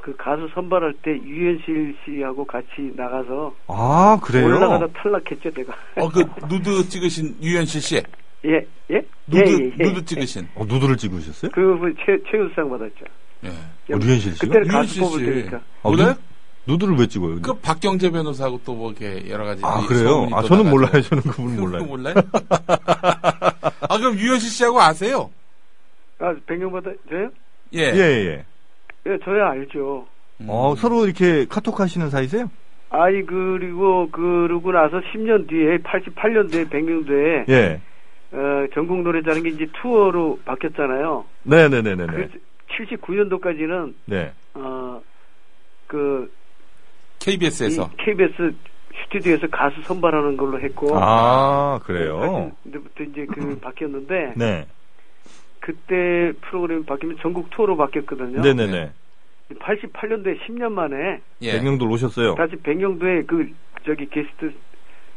그 0.00 0.14
가수 0.16 0.48
선발할 0.54 0.94
때 1.02 1.12
유현실 1.12 1.96
씨하고 2.04 2.44
같이 2.44 2.92
나가서 2.94 3.54
아, 3.68 4.18
그래요? 4.22 4.46
올라가다 4.46 4.86
탈락했죠, 4.88 5.50
제가. 5.50 5.74
어, 5.96 6.08
그, 6.10 6.20
누드 6.48 6.88
찍으신 6.88 7.36
유현실 7.42 7.80
씨. 7.80 8.02
예, 8.44 8.66
예? 8.90 9.02
누드, 9.26 9.48
예, 9.48 9.64
예, 9.64 9.72
예. 9.78 9.84
누드 9.84 10.04
찍으신. 10.04 10.48
어, 10.54 10.64
누드를 10.66 10.96
찍으셨어요? 10.96 11.50
그 11.52 11.94
최, 12.04 12.18
최우수상 12.30 12.68
받았죠. 12.68 13.04
예. 13.44 13.48
어, 13.94 13.98
류현실 13.98 14.32
씨가? 14.34 14.46
그때는 14.46 14.68
가수 14.68 14.98
유현실 14.98 15.02
뽑을 15.02 15.18
씨. 15.20 15.26
때니까. 15.26 15.60
어, 15.82 15.90
몰라요? 15.90 16.14
누, 16.66 16.72
누드를 16.72 16.96
왜 16.96 17.06
찍어요? 17.06 17.42
그 17.42 17.52
박경재 17.54 18.10
변호사하고 18.10 18.60
또 18.64 18.74
뭐 18.74 18.90
이렇게 18.92 19.28
여러 19.30 19.44
가지. 19.44 19.62
아, 19.64 19.80
이 19.82 19.86
그래요? 19.86 20.28
아, 20.32 20.40
또 20.42 20.48
저는 20.48 20.64
나가지고. 20.64 20.70
몰라요. 20.70 21.02
저는 21.02 21.22
그분 21.24 21.56
몰라요. 21.56 21.84
몰라요? 21.84 22.14
아, 23.88 23.98
그럼 23.98 24.14
유현실 24.16 24.50
씨하고 24.50 24.80
아세요? 24.80 25.30
아, 26.18 26.34
백령받아, 26.46 26.90
저요? 27.10 27.28
예. 27.74 27.80
예, 27.80 27.98
예. 27.98 28.44
예, 29.06 29.18
저야 29.24 29.50
알죠. 29.50 30.06
음. 30.38 30.46
어, 30.48 30.74
서로 30.76 31.04
이렇게 31.04 31.44
카톡 31.48 31.80
하시는 31.80 32.08
사이세요? 32.10 32.50
아이, 32.90 33.22
그리고, 33.24 34.08
그러고 34.10 34.72
나서 34.72 35.00
10년 35.12 35.48
뒤에, 35.48 35.78
88년도에 35.78 36.70
백령도에, 36.70 37.44
예. 37.48 37.80
어, 38.32 38.66
전국 38.72 39.02
노래자는 39.02 39.42
게 39.42 39.48
이제 39.50 39.66
투어로 39.82 40.38
바뀌었잖아요. 40.44 41.24
네네네네네. 41.42 42.06
그 42.06 42.28
79년도까지는, 42.78 43.94
네. 44.06 44.32
어, 44.54 45.00
그, 45.86 46.32
KBS에서. 47.20 47.90
이 47.92 47.96
KBS 48.04 48.54
스튜디오에서 49.04 49.46
가수 49.48 49.80
선발하는 49.82 50.36
걸로 50.36 50.60
했고, 50.60 50.96
아, 50.96 51.80
그래요? 51.84 52.52
그때부터 52.64 53.04
이제 53.04 53.26
그 53.26 53.58
바뀌었는데, 53.60 54.34
네. 54.36 54.66
그때 55.60 56.32
프로그램이 56.42 56.84
바뀌면 56.84 57.16
전국 57.22 57.48
투어로 57.50 57.76
바뀌었거든요. 57.76 58.42
네네네. 58.42 58.92
88년도에 59.58 60.38
10년 60.40 60.72
만에 60.72 61.20
예. 61.42 61.52
백령도로 61.52 61.90
오셨어요? 61.92 62.34
다시 62.34 62.56
백령도에 62.56 63.22
그 63.22 63.50
저기 63.86 64.08
게스트 64.08 64.52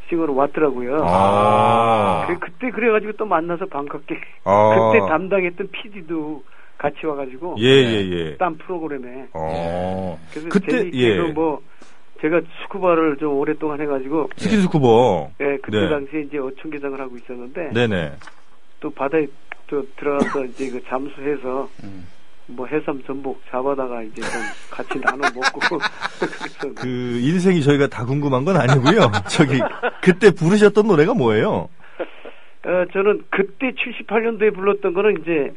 싱어로 0.09 0.35
왔더라고요. 0.35 1.03
아. 1.03 2.25
그래, 2.27 2.37
그때 2.39 2.71
그래가지고 2.71 3.13
또 3.13 3.25
만나서 3.25 3.65
반갑게 3.65 4.19
아. 4.45 4.91
그때 4.93 5.05
담당했던 5.07 5.69
PD도 5.71 6.43
같이 6.77 7.05
와가지고 7.05 7.55
예, 7.59 7.65
예, 7.65 8.09
예. 8.11 8.37
딴 8.37 8.57
프로그램에 8.57 9.27
어. 9.33 10.19
그래서 10.31 10.49
그때, 10.49 10.77
재미있게 10.77 10.99
예. 10.99 11.19
뭐 11.31 11.61
제가 12.21 12.41
스쿠바를 12.63 13.17
좀 13.17 13.33
오랫동안 13.33 13.79
해가지고 13.81 14.29
스킨스쿠버. 14.37 15.31
예 15.41 15.57
그때 15.61 15.81
네. 15.81 15.89
당시에 15.89 16.21
이제 16.21 16.37
어촌계장을 16.37 16.99
하고 16.99 17.17
있었는데 17.17 17.71
네네. 17.73 18.13
또 18.79 18.89
바다에 18.91 19.27
또 19.67 19.83
들어가서 19.97 20.45
이제 20.45 20.69
그 20.69 20.83
잠수해서 20.87 21.69
음. 21.83 22.07
뭐 22.47 22.65
해삼 22.65 23.03
전복 23.03 23.41
잡아다가 23.49 24.01
이제 24.03 24.21
좀 24.21 24.41
같이 24.71 24.99
나눠 25.01 25.27
먹고 25.35 25.59
그, 26.75 26.87
인생이 27.21 27.61
저희가 27.61 27.87
다 27.87 28.05
궁금한 28.05 28.45
건 28.45 28.55
아니고요. 28.55 29.11
저기, 29.29 29.59
그때 30.01 30.31
부르셨던 30.31 30.87
노래가 30.87 31.13
뭐예요? 31.13 31.67
어, 32.65 32.85
저는 32.93 33.23
그때 33.29 33.71
78년도에 33.71 34.55
불렀던 34.55 34.93
거는 34.93 35.21
이제 35.21 35.53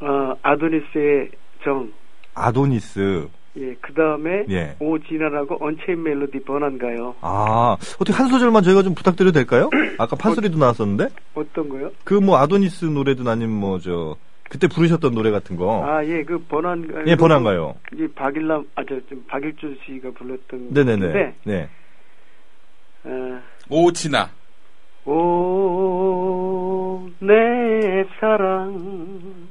어, 0.00 0.34
아도니스의 0.42 1.30
정, 1.62 1.92
아도니스. 2.34 3.28
예, 3.56 3.72
그 3.80 3.94
다음에 3.94 4.44
예. 4.50 4.74
오진아라고 4.80 5.58
언체인 5.64 6.02
멜로디 6.02 6.40
번안가요. 6.40 7.14
아, 7.20 7.76
어떻게 8.00 8.12
한 8.12 8.26
소절만 8.28 8.64
저희가 8.64 8.82
좀 8.82 8.94
부탁드려도 8.96 9.32
될까요? 9.32 9.70
아까 9.98 10.16
판소리도 10.16 10.58
나왔었는데? 10.58 11.08
어떤 11.34 11.68
거요? 11.68 11.90
그 12.02 12.14
뭐 12.20 12.38
아도니스 12.38 12.86
노래든 12.86 13.28
아니면 13.28 13.54
뭐 13.56 13.78
저, 13.78 14.16
그때 14.50 14.66
부르셨던 14.66 15.14
노래 15.14 15.30
같은 15.30 15.54
거. 15.56 15.84
아, 15.86 16.04
예, 16.04 16.24
그 16.24 16.38
번안가. 16.48 17.06
예, 17.06 17.14
번안가요. 17.14 17.76
이제 17.94 18.08
박일남, 18.16 18.66
아, 18.74 18.82
저, 18.88 18.98
좀 19.08 19.24
박일준 19.28 19.78
씨가 19.86 20.10
불렀던. 20.10 20.68
네네네. 20.74 21.00
건데, 21.06 21.34
네. 21.44 21.68
어, 23.04 23.40
오치나. 23.70 24.30
오, 25.74 27.00
내 27.20 28.04
사랑, 28.18 28.72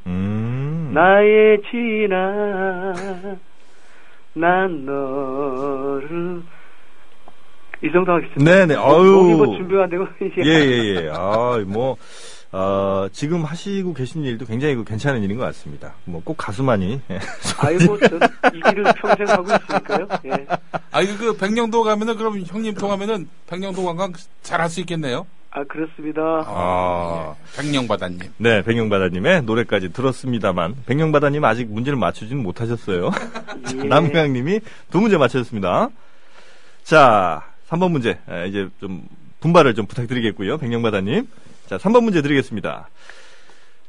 음. 0.08 0.92
나의 0.94 1.62
진아, 1.70 2.94
난 4.34 4.86
너를, 4.86 6.42
이 7.84 7.92
정도 7.92 8.14
하겠습니다. 8.14 8.44
네네, 8.44 8.76
뭐, 8.78 9.02
아유. 9.02 9.12
목이 9.12 9.34
뭐 9.36 9.46
준비가 9.58 9.84
안 9.84 9.90
되고, 9.90 10.08
이제. 10.26 10.42
예, 10.44 10.50
예, 10.50 10.96
예. 11.06 11.10
아, 11.14 11.60
뭐, 11.68 11.98
어, 12.52 13.08
지금 13.12 13.44
하시고 13.44 13.94
계신 13.94 14.24
일도 14.24 14.46
굉장히 14.46 14.76
그 14.76 14.84
괜찮은 14.84 15.22
일인 15.22 15.38
것 15.38 15.44
같습니다. 15.46 15.94
뭐, 16.06 16.22
꼭 16.24 16.36
가수만이. 16.38 17.02
예. 17.12 17.20
아이고, 17.60 18.00
저는 18.00 18.28
이 18.56 18.62
길을 18.70 18.84
평생 18.98 19.28
하고 19.28 19.44
있으니까요. 19.44 20.08
예. 20.26 20.48
아, 20.92 21.02
이거 21.02 21.18
그 21.18 21.38
백령도 21.38 21.84
가면은 21.84 22.16
그럼 22.18 22.40
형님 22.46 22.74
통하면은 22.76 23.28
백령도 23.48 23.84
관광 23.84 24.14
잘 24.42 24.60
할 24.62 24.70
수 24.70 24.80
있겠네요. 24.80 25.26
아, 25.56 25.64
그렇습니다. 25.66 26.44
아. 26.48 27.36
예. 27.38 27.62
백령바다님. 27.62 28.20
네, 28.38 28.64
백령바다님의 28.64 29.44
노래까지 29.44 29.94
들었습니다만, 29.94 30.78
백령바다님 30.88 31.46
아직 31.46 31.72
문제를 31.72 31.98
맞추지는 31.98 32.42
못하셨어요. 32.42 33.12
예. 33.78 33.84
남강님이 33.84 34.62
두 34.90 35.00
문제 35.00 35.16
맞춰줬습니다. 35.16 35.90
자, 36.84 37.44
3번 37.70 37.92
문제. 37.92 38.18
에, 38.28 38.48
이제 38.48 38.68
좀 38.80 39.08
분발을 39.42 39.76
좀 39.76 39.86
부탁드리겠고요. 39.86 40.58
백령바다님. 40.58 41.28
자, 41.68 41.78
3번 41.78 42.04
문제 42.04 42.24
드리겠습니다. 42.24 42.90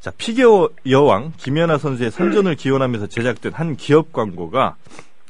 자, 0.01 0.13
피겨 0.19 0.69
여왕 0.87 1.33
김연아 1.39 1.79
선수의 1.79 2.11
선전을 2.11 2.57
기원하면서 2.57 3.07
제작된 3.07 3.55
한 3.55 3.75
기업 3.77 4.13
광고가 4.13 4.77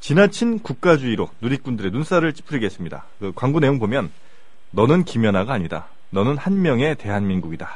지나친 0.01 0.59
국가주의로 0.59 1.31
누리꾼들의 1.41 1.93
눈살을 1.93 2.33
찌푸리게 2.33 2.67
했습니다. 2.67 3.05
그 3.21 3.31
광고 3.37 3.61
내용 3.61 3.79
보면 3.79 4.11
너는 4.73 5.05
김연아가 5.05 5.53
아니다. 5.53 5.87
너는 6.15 6.39
한 6.39 6.63
명의 6.63 6.95
대한민국이다. 6.95 7.69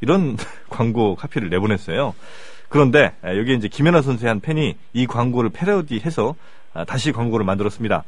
이런 0.00 0.36
광고 0.68 1.14
카피를 1.14 1.50
내보냈어요. 1.50 2.14
그런데 2.68 3.14
아, 3.22 3.36
여기에 3.36 3.54
이제 3.54 3.68
김연아 3.68 4.02
선수의 4.02 4.28
한 4.28 4.40
팬이 4.40 4.76
이 4.94 5.06
광고를 5.06 5.50
패러디해서 5.50 6.34
아, 6.74 6.84
다시 6.84 7.12
광고를 7.12 7.46
만들었습니다. 7.46 8.02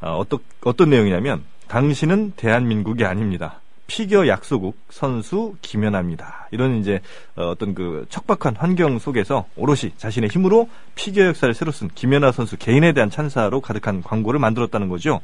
아, 0.00 0.10
어떤 0.12 0.38
어떤 0.62 0.90
내용이냐면 0.90 1.42
당신은 1.66 2.34
대한민국이 2.36 3.04
아닙니다. 3.04 3.60
피겨 3.88 4.28
약소국 4.28 4.78
선수 4.90 5.56
김연아입니다. 5.62 6.48
이런 6.50 6.78
이제 6.78 7.00
어, 7.34 7.48
어떤 7.48 7.74
그 7.74 8.06
척박한 8.10 8.56
환경 8.56 8.98
속에서 8.98 9.46
오롯이 9.56 9.92
자신의 9.96 10.28
힘으로 10.28 10.68
피겨 10.94 11.24
역사를 11.24 11.52
새로 11.54 11.72
쓴 11.72 11.88
김연아 11.88 12.32
선수 12.32 12.56
개인에 12.58 12.92
대한 12.92 13.10
찬사로 13.10 13.62
가득한 13.62 14.02
광고를 14.02 14.38
만들었다는 14.38 14.88
거죠. 14.88 15.20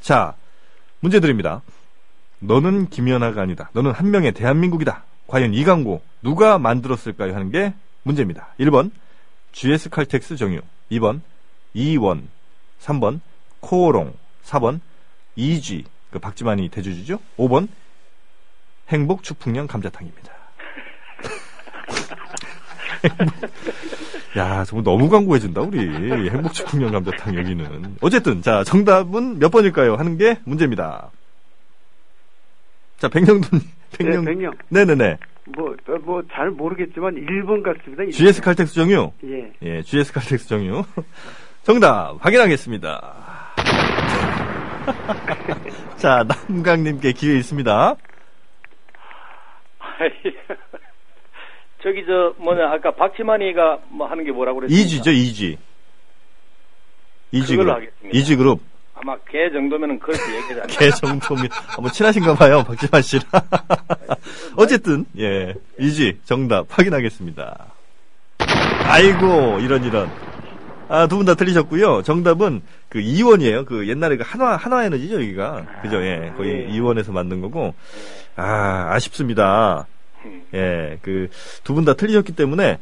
자, 0.00 0.34
문제 1.00 1.20
드립니다. 1.20 1.62
너는 2.42 2.88
김연아가 2.88 3.40
아니다. 3.42 3.70
너는 3.72 3.92
한 3.92 4.10
명의 4.10 4.32
대한민국이다. 4.32 5.04
과연 5.28 5.54
이 5.54 5.64
광고 5.64 6.02
누가 6.22 6.58
만들었을까요? 6.58 7.34
하는 7.34 7.50
게 7.50 7.72
문제입니다. 8.02 8.48
1번 8.60 8.90
GS 9.52 9.88
칼텍스 9.90 10.36
정유, 10.36 10.60
2번 10.90 11.20
이원, 11.72 12.28
3번 12.80 13.20
코오롱, 13.60 14.12
4번 14.44 14.80
이쥐, 15.36 15.84
그 16.10 16.18
박지만이 16.18 16.68
대주주죠. 16.68 17.20
5번 17.38 17.68
행복 18.88 19.22
축풍령 19.22 19.68
감자탕입니다. 19.68 20.32
야, 24.36 24.64
정말 24.64 24.84
너무 24.84 25.08
광고해준다, 25.08 25.60
우리. 25.62 26.28
행복 26.30 26.52
축풍령 26.52 26.92
감자탕 26.92 27.36
여기는. 27.36 27.96
어쨌든, 28.00 28.42
자, 28.42 28.64
정답은 28.64 29.38
몇 29.38 29.50
번일까요? 29.50 29.96
하는 29.96 30.16
게 30.18 30.38
문제입니다. 30.44 31.10
자, 33.02 33.08
백령돈, 33.08 33.58
백령. 33.98 34.24
네, 34.24 34.32
백령. 34.32 34.52
네네네. 34.68 35.18
뭐, 35.56 35.74
뭐, 36.04 36.22
잘 36.32 36.52
모르겠지만 36.52 37.16
1번 37.16 37.64
같습니다. 37.64 38.04
GS 38.16 38.40
칼텍스 38.40 38.74
정유. 38.74 39.10
예. 39.24 39.52
예, 39.60 39.82
GS 39.82 40.12
칼텍스 40.12 40.46
정유. 40.46 40.84
정답, 41.64 42.16
확인하겠습니다. 42.20 43.16
자, 45.98 46.24
남강님께 46.48 47.10
기회 47.10 47.38
있습니다. 47.38 47.96
저기 51.82 52.04
저 52.06 52.36
뭐냐 52.38 52.70
아까 52.70 52.92
박지만이가 52.92 53.80
뭐 53.88 54.06
하는 54.06 54.24
게 54.24 54.30
뭐라고 54.30 54.60
그랬습니까? 54.60 54.86
EG죠, 54.86 55.10
이지. 55.10 55.58
이지 57.32 57.56
그룹. 57.56 57.82
이지 58.12 58.36
그룹. 58.36 58.60
아마 59.02 59.16
걔 59.28 59.50
정도면은 59.50 59.98
그렇게 59.98 60.20
얘기하지 60.36 60.60
않나. 60.60 60.66
걔 60.78 60.90
정도면, 60.90 61.48
아, 61.76 61.80
뭐, 61.80 61.90
친하신가 61.90 62.34
봐요, 62.34 62.62
박지만 62.64 63.02
씨랑. 63.02 63.24
어쨌든, 64.56 65.04
예, 65.18 65.54
이지, 65.78 66.18
정답, 66.24 66.66
확인하겠습니다. 66.70 67.66
아이고, 68.38 69.58
이런, 69.60 69.84
이런. 69.84 70.08
아, 70.88 71.06
두 71.08 71.16
분 71.16 71.24
다 71.26 71.34
틀리셨고요. 71.34 72.02
정답은 72.02 72.60
그 72.88 73.00
이원이에요. 73.00 73.64
그 73.64 73.88
옛날에 73.88 74.16
그 74.16 74.24
한화, 74.26 74.56
한화 74.56 74.84
에너지죠, 74.84 75.14
여기가. 75.16 75.64
그죠, 75.82 76.02
예. 76.04 76.32
거의 76.36 76.66
예. 76.68 76.68
이원에서 76.68 77.12
만든 77.12 77.40
거고. 77.40 77.74
아, 78.36 78.90
아쉽습니다. 78.92 79.86
음. 80.24 80.42
예, 80.54 80.98
그, 81.02 81.28
두 81.64 81.74
분 81.74 81.84
다 81.84 81.94
틀리셨기 81.94 82.32
때문에, 82.36 82.78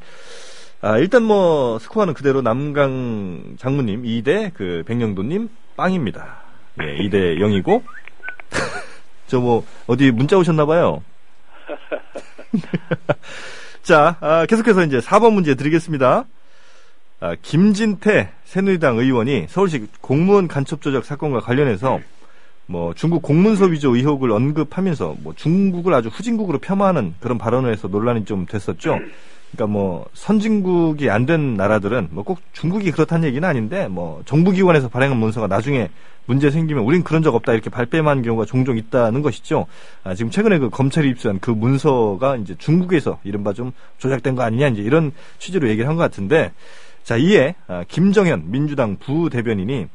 아, 0.83 0.98
일단 0.98 1.22
뭐, 1.22 1.78
스코어는 1.78 2.12
그대로 2.14 2.42
남강 2.42 3.56
장모님 3.59 4.02
2대 4.02 4.50
그 4.54 4.83
백령도 4.87 5.22
님 5.22 5.48
빵입니다. 5.80 6.36
예, 6.82 6.98
2대 6.98 7.38
0이고. 7.38 7.82
저 9.26 9.40
뭐, 9.40 9.64
어디 9.86 10.10
문자 10.10 10.36
오셨나봐요. 10.36 11.02
자, 13.82 14.16
아, 14.20 14.44
계속해서 14.44 14.84
이제 14.84 14.98
4번 14.98 15.32
문제 15.32 15.54
드리겠습니다. 15.54 16.26
아, 17.20 17.36
김진태 17.40 18.30
새누리당 18.44 18.98
의원이 18.98 19.46
서울시 19.48 19.86
공무원 20.02 20.48
간첩 20.48 20.82
조작 20.82 21.06
사건과 21.06 21.40
관련해서 21.40 22.00
뭐 22.66 22.92
중국 22.92 23.22
공문서 23.22 23.64
위조 23.64 23.96
의혹을 23.96 24.30
언급하면서 24.32 25.16
뭐 25.20 25.32
중국을 25.34 25.94
아주 25.94 26.08
후진국으로 26.08 26.58
폄하하는 26.58 27.14
그런 27.20 27.38
발언을 27.38 27.72
해서 27.72 27.88
논란이 27.88 28.26
좀 28.26 28.44
됐었죠. 28.44 28.98
그러니까 29.52 29.66
뭐 29.72 30.06
선진국이 30.14 31.10
안 31.10 31.26
된 31.26 31.54
나라들은 31.54 32.08
뭐 32.12 32.24
꼭 32.24 32.38
중국이 32.52 32.90
그렇다는 32.92 33.28
얘기는 33.28 33.46
아닌데 33.46 33.88
뭐 33.88 34.22
정부기관에서 34.24 34.88
발행한 34.88 35.18
문서가 35.18 35.46
나중에 35.48 35.90
문제 36.26 36.50
생기면 36.50 36.84
우린 36.84 37.02
그런 37.02 37.22
적 37.22 37.34
없다 37.34 37.52
이렇게 37.54 37.70
발뺌한 37.70 38.22
경우가 38.22 38.44
종종 38.44 38.76
있다는 38.78 39.20
것이죠. 39.22 39.66
아, 40.04 40.14
지금 40.14 40.30
최근에 40.30 40.58
그 40.58 40.70
검찰이 40.70 41.08
입수한 41.08 41.40
그 41.40 41.50
문서가 41.50 42.36
이제 42.36 42.54
중국에서 42.56 43.18
이른바 43.24 43.52
좀 43.52 43.72
조작된 43.98 44.36
거 44.36 44.42
아니냐 44.42 44.68
이제 44.68 44.82
이런 44.82 45.10
취지로 45.38 45.68
얘기를 45.68 45.88
한 45.88 45.96
것 45.96 46.02
같은데 46.02 46.52
자 47.02 47.16
이에 47.16 47.56
아, 47.66 47.84
김정현 47.88 48.50
민주당 48.52 48.96
부대변인이 48.98 49.88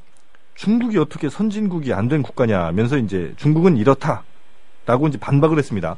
중국이 0.56 0.98
어떻게 0.98 1.30
선진국이 1.30 1.94
안 1.94 2.10
된 2.10 2.22
국가냐면서 2.22 2.98
이제 2.98 3.34
중국은 3.38 3.78
이렇다라고 3.78 5.08
이제 5.08 5.18
반박을 5.18 5.58
했습니다. 5.58 5.96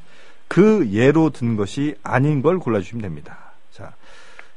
그 0.47 0.87
예로 0.91 1.31
든 1.31 1.57
것이 1.57 1.95
아닌 2.03 2.41
걸 2.41 2.59
골라주시면 2.59 3.01
됩니다. 3.01 3.46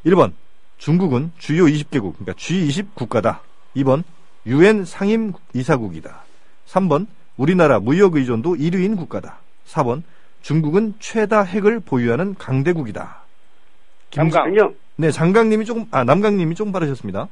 자, 0.05 0.11
1번 0.11 0.33
중국은 0.79 1.33
주요 1.39 1.65
20개국, 1.65 2.15
그러니까 2.15 2.33
G20 2.33 2.95
국가다. 2.95 3.43
2번 3.77 4.03
유엔 4.47 4.85
상임 4.85 5.33
이사국이다. 5.55 6.23
3번 6.67 7.07
우리나라 7.37 7.79
무역 7.81 8.17
의존도 8.17 8.55
1위인 8.55 8.97
국가다. 8.97 9.39
4번 9.67 10.03
중국은 10.43 10.95
최다 11.01 11.43
핵을 11.43 11.81
보유하는 11.81 12.35
강대국이다. 12.35 13.21
김- 14.11 14.23
남강. 14.25 14.45
백령. 14.45 14.75
네, 14.97 15.11
장강님이 15.11 15.65
조금 15.65 15.87
아 15.91 16.05
남강님이 16.05 16.55
조금 16.55 16.73
빠르셨습니다. 16.73 17.29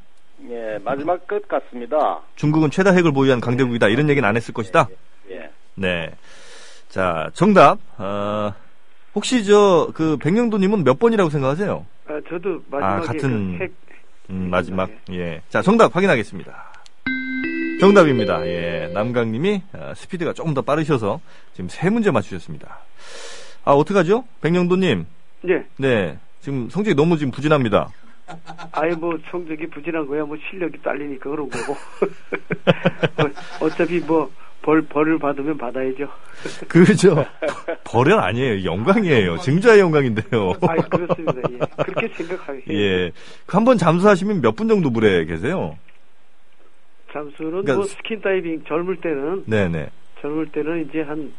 예, 0.48 0.78
마지막 0.84 1.26
끝 1.26 1.46
같습니다. 1.48 2.20
중국은 2.36 2.70
최다 2.70 2.92
핵을 2.92 3.12
보유한 3.12 3.40
강대국이다. 3.40 3.88
이런 3.88 4.08
얘기는 4.08 4.26
안 4.28 4.36
했을 4.36 4.54
것이다. 4.54 4.88
예. 5.30 5.50
네. 5.74 6.10
자, 6.88 7.30
정답. 7.34 7.78
어, 7.98 8.52
혹시 9.14 9.44
저, 9.44 9.90
그, 9.94 10.16
백령도님은 10.18 10.84
몇 10.84 10.98
번이라고 10.98 11.30
생각하세요? 11.30 11.86
아, 12.06 12.20
저도 12.28 12.62
마지막에 12.70 13.06
같은- 13.06 13.58
그 13.58 13.64
핵, 13.64 13.72
음, 14.30 14.48
마지막. 14.50 14.90
예. 15.10 15.40
자, 15.48 15.62
정답 15.62 15.94
확인하겠습니다. 15.94 16.64
정답입니다. 17.80 18.46
예. 18.46 18.90
남강님이 18.92 19.62
어, 19.72 19.92
스피드가 19.96 20.32
조금 20.32 20.52
더 20.52 20.62
빠르셔서 20.62 21.20
지금 21.52 21.68
세 21.68 21.88
문제 21.90 22.10
맞추셨습니다. 22.10 22.78
아, 23.64 23.72
어떡하죠? 23.72 24.24
백령도님. 24.40 25.06
예. 25.48 25.64
네. 25.76 26.18
지금 26.40 26.68
성적이 26.70 26.94
너무 26.96 27.16
지금 27.16 27.30
부진합니다. 27.30 27.88
아예 28.72 28.90
뭐 28.90 29.16
성적이 29.30 29.66
부진한 29.68 30.06
거야 30.06 30.22
뭐 30.24 30.36
실력이 30.50 30.82
딸리니까 30.82 31.30
그런 31.30 31.48
거고 31.48 31.72
어, 31.72 33.30
어차피 33.64 34.00
뭐 34.00 34.30
벌 34.62 34.82
벌을 34.82 35.18
받으면 35.18 35.56
받아야죠. 35.56 36.08
그죠? 36.68 37.24
벌은 37.84 38.18
아니에요. 38.18 38.64
영광이에요. 38.70 39.38
증자의 39.38 39.80
영광인데요. 39.80 40.52
아 40.62 40.74
그렇습니다. 40.88 41.32
예. 41.52 41.58
그렇게 41.84 42.08
생각하게. 42.14 42.62
예. 42.70 43.12
그한번 43.46 43.78
잠수하시면 43.78 44.40
몇 44.42 44.54
분 44.56 44.68
정도 44.68 44.90
물에 44.90 45.24
계세요? 45.24 45.76
잠수는 47.12 47.50
그러니까 47.50 47.74
뭐 47.76 47.84
스- 47.84 47.94
스킨 47.96 48.20
다이빙 48.20 48.64
젊을 48.64 48.96
때는 49.00 49.44
네네. 49.46 49.88
젊을 50.20 50.46
때는 50.48 50.88
이제 50.88 51.02
한 51.02 51.32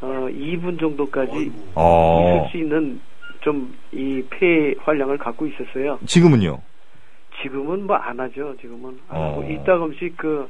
어, 0.00 0.28
2분 0.30 0.78
정도까지 0.80 1.52
어. 1.74 2.40
있을 2.46 2.50
수 2.50 2.56
있는 2.58 3.00
좀 3.40 3.72
이 3.92 4.22
폐 4.30 4.74
활량을 4.80 5.16
갖고 5.18 5.46
있었어요. 5.46 5.98
지금은요? 6.06 6.60
지금은 7.42 7.86
뭐 7.86 7.96
안 7.96 8.18
하죠. 8.18 8.54
지금은 8.60 8.98
안 9.08 9.16
어. 9.16 9.30
하고 9.30 9.44
이따금씩 9.50 10.16
그 10.16 10.48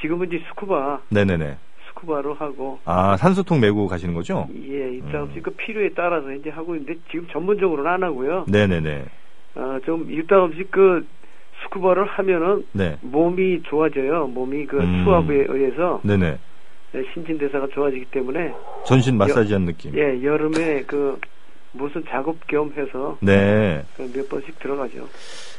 지금은 0.00 0.28
이제 0.28 0.42
스쿠바 0.48 1.00
네네네. 1.10 1.56
스쿠바로 1.88 2.34
하고 2.34 2.78
아, 2.84 3.16
산소통 3.16 3.60
메고 3.60 3.86
가시는 3.86 4.14
거죠? 4.14 4.46
예 4.54 4.84
음. 4.84 5.02
이따금씩 5.08 5.42
그 5.42 5.50
필요에 5.52 5.90
따라서 5.94 6.32
이제 6.32 6.50
하고 6.50 6.74
있는데 6.76 6.98
지금 7.10 7.26
전문적으로는 7.28 7.90
안 7.90 8.02
하고요. 8.02 8.44
네네네. 8.48 9.04
어, 9.54 9.78
좀 9.84 10.10
이따금씩 10.10 10.70
그 10.70 11.06
스쿠바를 11.64 12.04
하면은 12.04 12.66
네. 12.72 12.98
몸이 13.00 13.62
좋아져요. 13.62 14.26
몸이 14.26 14.66
그 14.66 14.78
음. 14.80 15.04
수압에 15.04 15.46
의해서 15.48 16.00
네네. 16.04 16.38
네, 16.92 17.02
신진대사가 17.14 17.66
좋아지기 17.68 18.06
때문에 18.06 18.54
전신 18.84 19.16
마사지 19.18 19.52
한 19.54 19.64
느낌. 19.64 19.94
예 19.96 20.22
여름에 20.22 20.82
그 20.86 21.18
무슨 21.76 22.04
작업 22.08 22.46
겸 22.46 22.72
해서 22.76 23.18
네. 23.20 23.84
몇 23.96 24.28
번씩 24.28 24.58
들어가죠. 24.58 25.08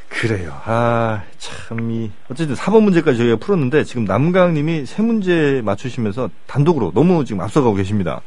그래요. 0.08 0.52
아, 0.64 1.22
참, 1.38 1.90
이, 1.90 2.10
어쨌든 2.30 2.54
4번 2.54 2.82
문제까지 2.82 3.18
저희가 3.18 3.36
풀었는데, 3.36 3.84
지금 3.84 4.04
남강님이 4.04 4.86
세 4.86 5.02
문제 5.02 5.60
맞추시면서 5.64 6.30
단독으로 6.46 6.92
너무 6.94 7.24
지금 7.24 7.42
앞서가고 7.42 7.74
계십니다. 7.74 8.22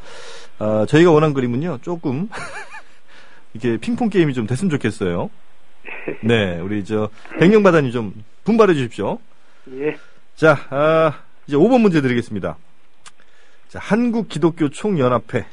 아, 0.60 0.86
저희가 0.88 1.12
원한 1.12 1.34
그림은요, 1.34 1.80
조금, 1.82 2.30
이렇게 3.54 3.78
핑퐁 3.78 4.10
게임이 4.10 4.34
좀 4.34 4.46
됐으면 4.46 4.70
좋겠어요. 4.70 5.30
네, 6.24 6.60
우리 6.60 6.86
저, 6.86 7.10
백령바다님 7.40 7.92
좀 7.92 8.14
분발해 8.44 8.74
주십시오. 8.76 9.20
예. 9.74 9.98
자, 10.36 10.58
아, 10.70 11.14
이제 11.48 11.58
5번 11.58 11.82
문제 11.82 12.02
드리겠습니다. 12.02 12.58
자, 13.70 13.80
한국기독교 13.80 14.70
총연합회 14.70 15.46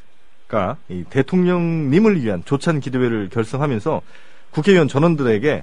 가이 0.48 1.04
대통령님을 1.10 2.22
위한 2.22 2.42
조찬 2.44 2.80
기도회를 2.80 3.28
결성하면서 3.28 4.02
국회의원 4.50 4.88
전원들에게 4.88 5.62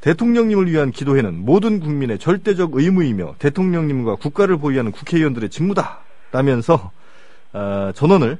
대통령님을 0.00 0.70
위한 0.70 0.90
기도회는 0.90 1.44
모든 1.44 1.80
국민의 1.80 2.18
절대적 2.18 2.74
의무이며 2.74 3.36
대통령님과 3.38 4.16
국가를 4.16 4.58
보위하는 4.58 4.92
국회의원들의 4.92 5.50
직무다. 5.50 6.00
라면서 6.30 6.90
아, 7.52 7.92
전원을 7.94 8.38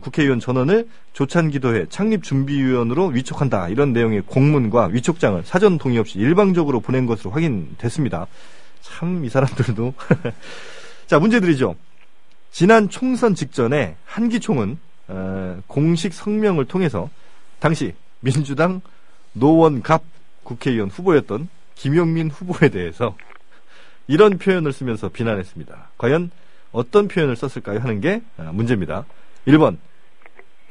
국회의원 0.00 0.40
전원을 0.40 0.88
조찬기도회 1.12 1.86
창립준비위원으로 1.90 3.08
위촉한다. 3.08 3.68
이런 3.68 3.92
내용의 3.92 4.22
공문과 4.22 4.86
위촉장을 4.86 5.42
사전 5.44 5.76
동의 5.76 5.98
없이 5.98 6.18
일방적으로 6.18 6.80
보낸 6.80 7.04
것으로 7.06 7.30
확인됐습니다. 7.32 8.26
참 8.80 9.24
이 9.24 9.28
사람들도 9.28 9.94
자 11.06 11.18
문제 11.18 11.40
드리죠. 11.40 11.74
지난 12.56 12.88
총선 12.88 13.34
직전에 13.34 13.96
한기총은 14.06 14.78
어, 15.08 15.62
공식 15.66 16.14
성명을 16.14 16.64
통해서 16.64 17.10
당시 17.58 17.92
민주당 18.20 18.80
노원갑 19.34 20.02
국회의원 20.42 20.88
후보였던 20.88 21.50
김용민 21.74 22.30
후보에 22.30 22.70
대해서 22.70 23.14
이런 24.06 24.38
표현을 24.38 24.72
쓰면서 24.72 25.10
비난했습니다. 25.10 25.90
과연 25.98 26.30
어떤 26.72 27.08
표현을 27.08 27.36
썼을까요? 27.36 27.80
하는 27.80 28.00
게 28.00 28.22
어, 28.38 28.50
문제입니다. 28.54 29.04
1번 29.46 29.76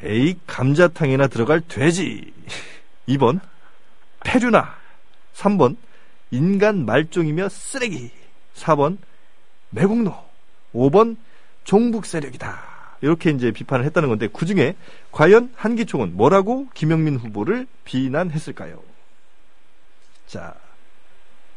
에이 0.02 0.40
감자탕이나 0.48 1.28
들어갈 1.28 1.62
돼지 1.62 2.34
2번 3.10 3.40
페류나 4.22 4.74
3번 5.36 5.78
인간 6.32 6.84
말종이며 6.84 7.48
쓰레기 7.50 8.10
4번 8.56 8.98
매국노 9.70 10.16
5번 10.74 11.18
종북 11.66 12.06
세력이다 12.06 12.76
이렇게 13.02 13.30
이제 13.32 13.52
비판을 13.52 13.84
했다는 13.86 14.08
건데 14.08 14.30
그 14.32 14.46
중에 14.46 14.76
과연 15.12 15.52
한기총은 15.56 16.16
뭐라고 16.16 16.70
김영민 16.74 17.18
후보를 17.18 17.68
비난했을까요? 17.84 18.82
자 20.28 20.56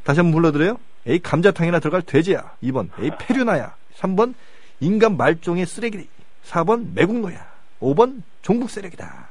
다시 0.08 0.20
한번 0.20 0.32
불러드려요. 0.32 0.78
A 1.06 1.18
감자탕이나 1.18 1.80
들어갈 1.80 2.00
돼지야. 2.00 2.52
2번 2.62 2.88
A 2.98 3.10
페류나야. 3.18 3.74
3번 3.96 4.34
인간 4.80 5.18
말종의 5.18 5.66
쓰레기. 5.66 6.08
4번 6.46 6.94
매국노야. 6.94 7.46
5번 7.80 8.22
종북 8.40 8.70
세력이다. 8.70 9.28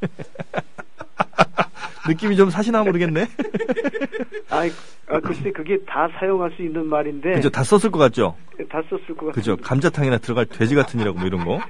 느낌이 2.08 2.36
좀 2.36 2.50
사시나 2.50 2.82
모르겠네. 2.82 3.26
아, 4.50 4.68
아 5.08 5.20
글쎄 5.20 5.50
그게 5.52 5.78
다 5.86 6.08
사용할 6.18 6.50
수 6.56 6.62
있는 6.62 6.86
말인데 6.86 7.34
그죠? 7.34 7.50
다 7.50 7.62
썼을 7.64 7.90
것 7.90 7.98
같죠? 7.98 8.36
다 8.68 8.82
썼을 8.88 9.06
것 9.08 9.16
같아요. 9.26 9.32
그죠? 9.32 9.56
감자탕이나 9.56 10.18
들어갈 10.18 10.46
돼지 10.46 10.74
같은 10.74 11.00
이라고 11.00 11.18
뭐 11.18 11.26
이런 11.26 11.44
거. 11.44 11.60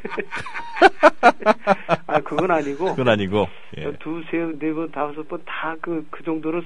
아 2.07 2.21
그건 2.21 2.51
아니고 2.51 2.87
그건 2.91 3.09
아니고. 3.09 3.49
예. 3.79 3.93
두세 3.99 4.39
네 4.59 4.73
번 4.73 4.91
다섯 4.91 5.27
번 5.29 5.41
다 5.45 5.75
그그 5.81 6.23
정도로 6.25 6.63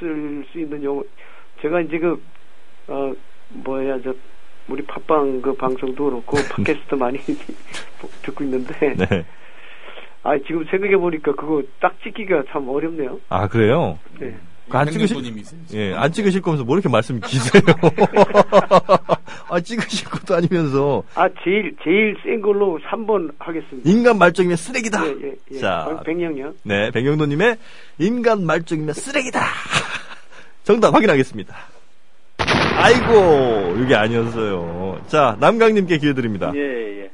쓸 0.00 0.44
수 0.52 0.58
있는 0.58 0.82
용어 0.82 1.02
제가 1.62 1.80
이제 1.80 1.98
그 1.98 2.20
어 2.88 3.14
뭐야 3.50 4.00
저 4.02 4.12
우리 4.68 4.84
팟빵 4.84 5.42
그 5.42 5.54
방송도 5.54 6.04
그렇고 6.04 6.36
팟캐스트 6.64 6.94
많이 6.96 7.18
듣고 8.22 8.44
있는데 8.44 8.94
네. 8.96 9.24
아 10.22 10.36
지금 10.46 10.64
생각해 10.70 10.96
보니까 10.96 11.34
그거 11.34 11.62
딱 11.80 11.94
찍기가 12.02 12.44
참 12.50 12.68
어렵네요. 12.68 13.20
아, 13.28 13.48
그래요? 13.48 13.98
네. 14.18 14.36
안 14.72 14.88
찍으실. 14.88 15.16
예, 15.74 15.94
안 15.94 16.12
찍으실 16.12 16.42
거면서 16.42 16.64
뭐 16.64 16.76
이렇게 16.76 16.88
말씀 16.88 17.18
기세요? 17.20 17.62
아, 19.50 19.58
찍으실 19.60 20.08
것도 20.08 20.36
아니면서. 20.36 21.02
아 21.14 21.28
제일 21.42 21.74
제일 21.82 22.16
센 22.22 22.40
걸로 22.40 22.78
3번 22.88 23.32
하겠습니다. 23.38 23.90
인간 23.90 24.18
말종이면 24.18 24.56
쓰레기다. 24.56 25.06
예, 25.06 25.16
예, 25.22 25.34
예. 25.52 25.58
자, 25.58 26.00
백령요. 26.04 26.52
네, 26.62 26.90
백영도님의 26.92 27.56
인간 27.98 28.44
말종이면 28.44 28.94
쓰레기다. 28.94 29.40
정답 30.62 30.94
확인하겠습니다. 30.94 31.56
아이고, 32.76 33.76
이게 33.82 33.94
아니었어요. 33.94 35.02
자, 35.08 35.36
남강님께 35.40 35.98
기회 35.98 36.14
드립니다. 36.14 36.52
예, 36.54 36.60
예. 37.02 37.10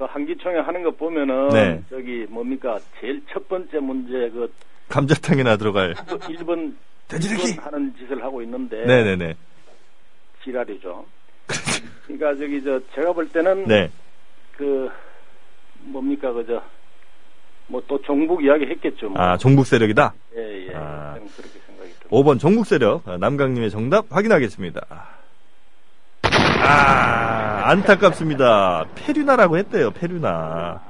그 0.00 0.06
한기총에 0.06 0.60
하는 0.60 0.82
거 0.82 0.90
보면은 0.92 1.48
네. 1.50 1.82
저기 1.90 2.24
뭡니까 2.30 2.78
제일 2.98 3.22
첫 3.30 3.46
번째 3.48 3.80
문제 3.80 4.30
그 4.30 4.50
감자탕이나 4.88 5.58
들어갈. 5.58 5.92
1번 5.92 6.74
돼지르기! 7.06 7.58
하는 7.60 7.94
짓을 7.98 8.24
하고 8.24 8.40
있는데 8.40 8.82
네네네. 8.86 9.34
지랄이죠. 10.42 11.04
그러니까 12.06 12.34
저기 12.34 12.64
저 12.64 12.80
제가 12.94 13.12
볼 13.12 13.28
때는 13.28 13.66
네. 13.66 13.90
그 14.56 14.88
뭡니까 15.80 16.32
그저 16.32 16.62
뭐 17.66 17.82
또 17.86 18.00
종북 18.00 18.42
이야기 18.42 18.64
했겠죠. 18.64 19.10
뭐. 19.10 19.20
아, 19.20 19.36
종북 19.36 19.66
세력이다. 19.66 20.14
예, 20.34 20.68
예. 20.68 20.74
아. 20.74 21.12
그렇게 21.12 21.58
생각이 21.66 21.90
듭니다. 21.90 22.08
5번 22.08 22.40
종북 22.40 22.64
세력. 22.66 23.06
아, 23.06 23.18
남강님의 23.18 23.68
정답 23.70 24.06
확인하겠습니다. 24.08 24.80
아, 26.62 27.62
안타깝습니다. 27.70 28.84
페류나라고 28.94 29.58
했대요, 29.58 29.90
페류나. 29.92 30.80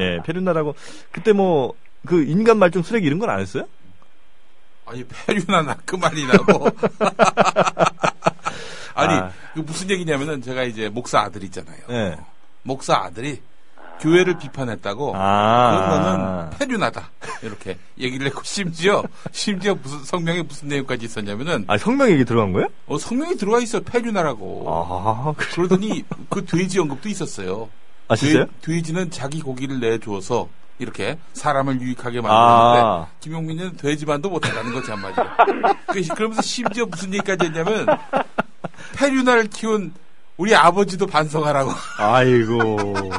예, 0.00 0.20
페류나라고. 0.24 0.74
그때 1.10 1.32
뭐, 1.32 1.74
그 2.06 2.22
인간 2.24 2.58
말종 2.58 2.82
쓰레기 2.82 3.06
이런 3.06 3.18
건 3.18 3.28
안 3.30 3.40
했어요? 3.40 3.64
아니 4.86 5.04
페류나 5.04 5.62
나그 5.62 5.96
말이라고. 5.96 6.70
아니 8.94 9.14
아. 9.14 9.30
그 9.54 9.60
무슨 9.60 9.90
얘기냐면은 9.90 10.40
제가 10.42 10.62
이제 10.64 10.88
목사 10.88 11.20
아들 11.20 11.44
있잖아요. 11.44 11.76
예. 11.90 12.16
목사 12.62 12.96
아들이 12.96 13.40
교회를 14.00 14.38
비판했다고 14.38 15.12
아. 15.16 15.70
그런 15.70 16.02
거는 16.02 16.50
페류나다 16.58 17.10
이렇게 17.42 17.78
얘기를 17.98 18.26
했고 18.26 18.42
심지어 18.44 19.02
심지어 19.32 19.74
무슨 19.74 20.04
성명에 20.04 20.42
무슨 20.42 20.68
내용까지 20.68 21.06
있었냐면은 21.06 21.64
아, 21.66 21.76
성명 21.78 22.10
얘기 22.10 22.24
들어간 22.24 22.52
거예요? 22.52 22.68
어, 22.86 22.98
성명이 22.98 23.36
들어가 23.36 23.58
있어 23.60 23.80
페류나라고. 23.80 24.64
아. 24.68 25.32
그러더니 25.36 26.04
그 26.28 26.44
돼지 26.44 26.78
언급도 26.78 27.08
있었어요. 27.08 27.68
아, 28.08 28.16
진짜요? 28.16 28.46
돼, 28.46 28.50
돼지는 28.62 29.10
자기 29.10 29.40
고기를 29.40 29.80
내주어서 29.80 30.48
이렇게 30.78 31.18
사람을 31.32 31.80
유익하게 31.80 32.20
만드는데 32.20 32.30
아. 32.32 33.06
김용민은 33.20 33.76
돼지만도 33.76 34.30
못한다는 34.30 34.72
거지 34.72 34.90
한마디로. 34.92 35.26
그- 35.88 36.14
그러면서 36.14 36.40
심지어 36.42 36.86
무슨 36.86 37.12
얘기까지 37.14 37.46
했냐면 37.46 37.86
페류나를 38.96 39.48
키운 39.48 39.92
우리 40.38 40.54
아버지도 40.54 41.06
반성하라고. 41.06 41.72
아이고. 41.98 43.10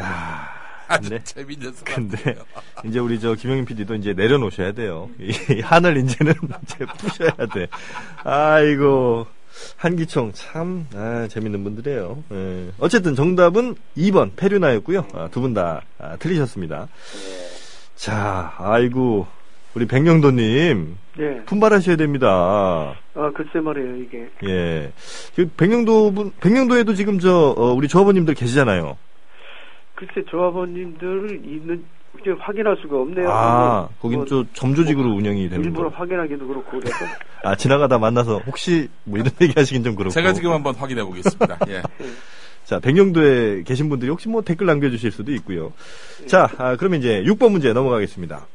야, 0.00 0.48
아주 0.88 1.10
네. 1.10 1.22
재밌는 1.22 1.72
근데 1.84 2.16
수같아요 2.16 2.44
이제 2.84 2.98
우리 2.98 3.20
저 3.20 3.34
김영민 3.34 3.66
PD도 3.66 3.94
이제 3.96 4.14
내려놓으셔야 4.14 4.72
돼요. 4.72 5.10
이 5.20 5.60
한을 5.60 5.98
이제는 5.98 6.34
이제 6.64 6.86
푸셔야 6.98 7.36
돼. 7.52 7.68
아이고. 8.24 9.26
한기총 9.76 10.32
참 10.32 10.88
아, 10.94 11.28
재밌는 11.30 11.62
분들이에요. 11.62 12.24
예. 12.32 12.70
어쨌든 12.78 13.14
정답은 13.14 13.76
2번 13.96 14.34
페류나였고요. 14.34 15.06
아, 15.12 15.28
두분다 15.30 15.82
틀리셨습니다. 16.18 16.88
자, 17.94 18.52
아이고 18.58 19.28
우리 19.74 19.86
백령도님 19.86 20.96
네. 21.18 21.44
분발하셔야 21.46 21.96
됩니다. 21.96 22.94
아 23.14 23.30
글쎄 23.34 23.60
말이에요 23.60 23.96
이게. 23.96 24.28
예. 24.46 24.92
그 25.34 25.48
백령도 25.56 26.12
분 26.12 26.32
백령도에도 26.40 26.94
지금 26.94 27.18
저 27.18 27.54
어, 27.56 27.72
우리 27.72 27.88
조합원님들 27.88 28.34
계시잖아요. 28.34 28.96
글쎄 29.94 30.24
조합원님들 30.30 31.40
있는 31.44 31.84
이제 32.20 32.30
확인할 32.38 32.76
수가 32.80 33.00
없네요. 33.00 33.28
아, 33.28 33.80
뭐, 33.80 33.90
거긴 34.00 34.18
뭐좀 34.20 34.48
점조직으로 34.52 35.10
운영이 35.14 35.48
되는 35.48 35.64
일부러 35.64 35.90
거. 35.90 35.96
확인하기도 35.96 36.46
그렇고 36.46 36.78
그래서 36.78 36.96
아, 37.42 37.56
지나가다 37.56 37.98
만나서 37.98 38.38
혹시 38.46 38.88
뭐 39.02 39.18
이런 39.18 39.32
얘기 39.40 39.52
하시긴 39.56 39.82
좀 39.82 39.96
그렇고. 39.96 40.10
제가 40.10 40.32
지금 40.32 40.52
한번 40.52 40.74
확인해 40.76 41.02
보겠습니다. 41.02 41.58
예. 41.68 41.82
자, 42.64 42.78
백령도에 42.78 43.62
계신 43.64 43.88
분들이 43.88 44.10
혹시 44.10 44.28
뭐 44.28 44.42
댓글 44.42 44.66
남겨주실 44.66 45.10
수도 45.10 45.32
있고요. 45.32 45.72
자, 46.26 46.48
아, 46.56 46.76
그러면 46.76 47.00
이제 47.00 47.22
6번 47.26 47.50
문제 47.50 47.72
넘어가겠습니다. 47.72 48.46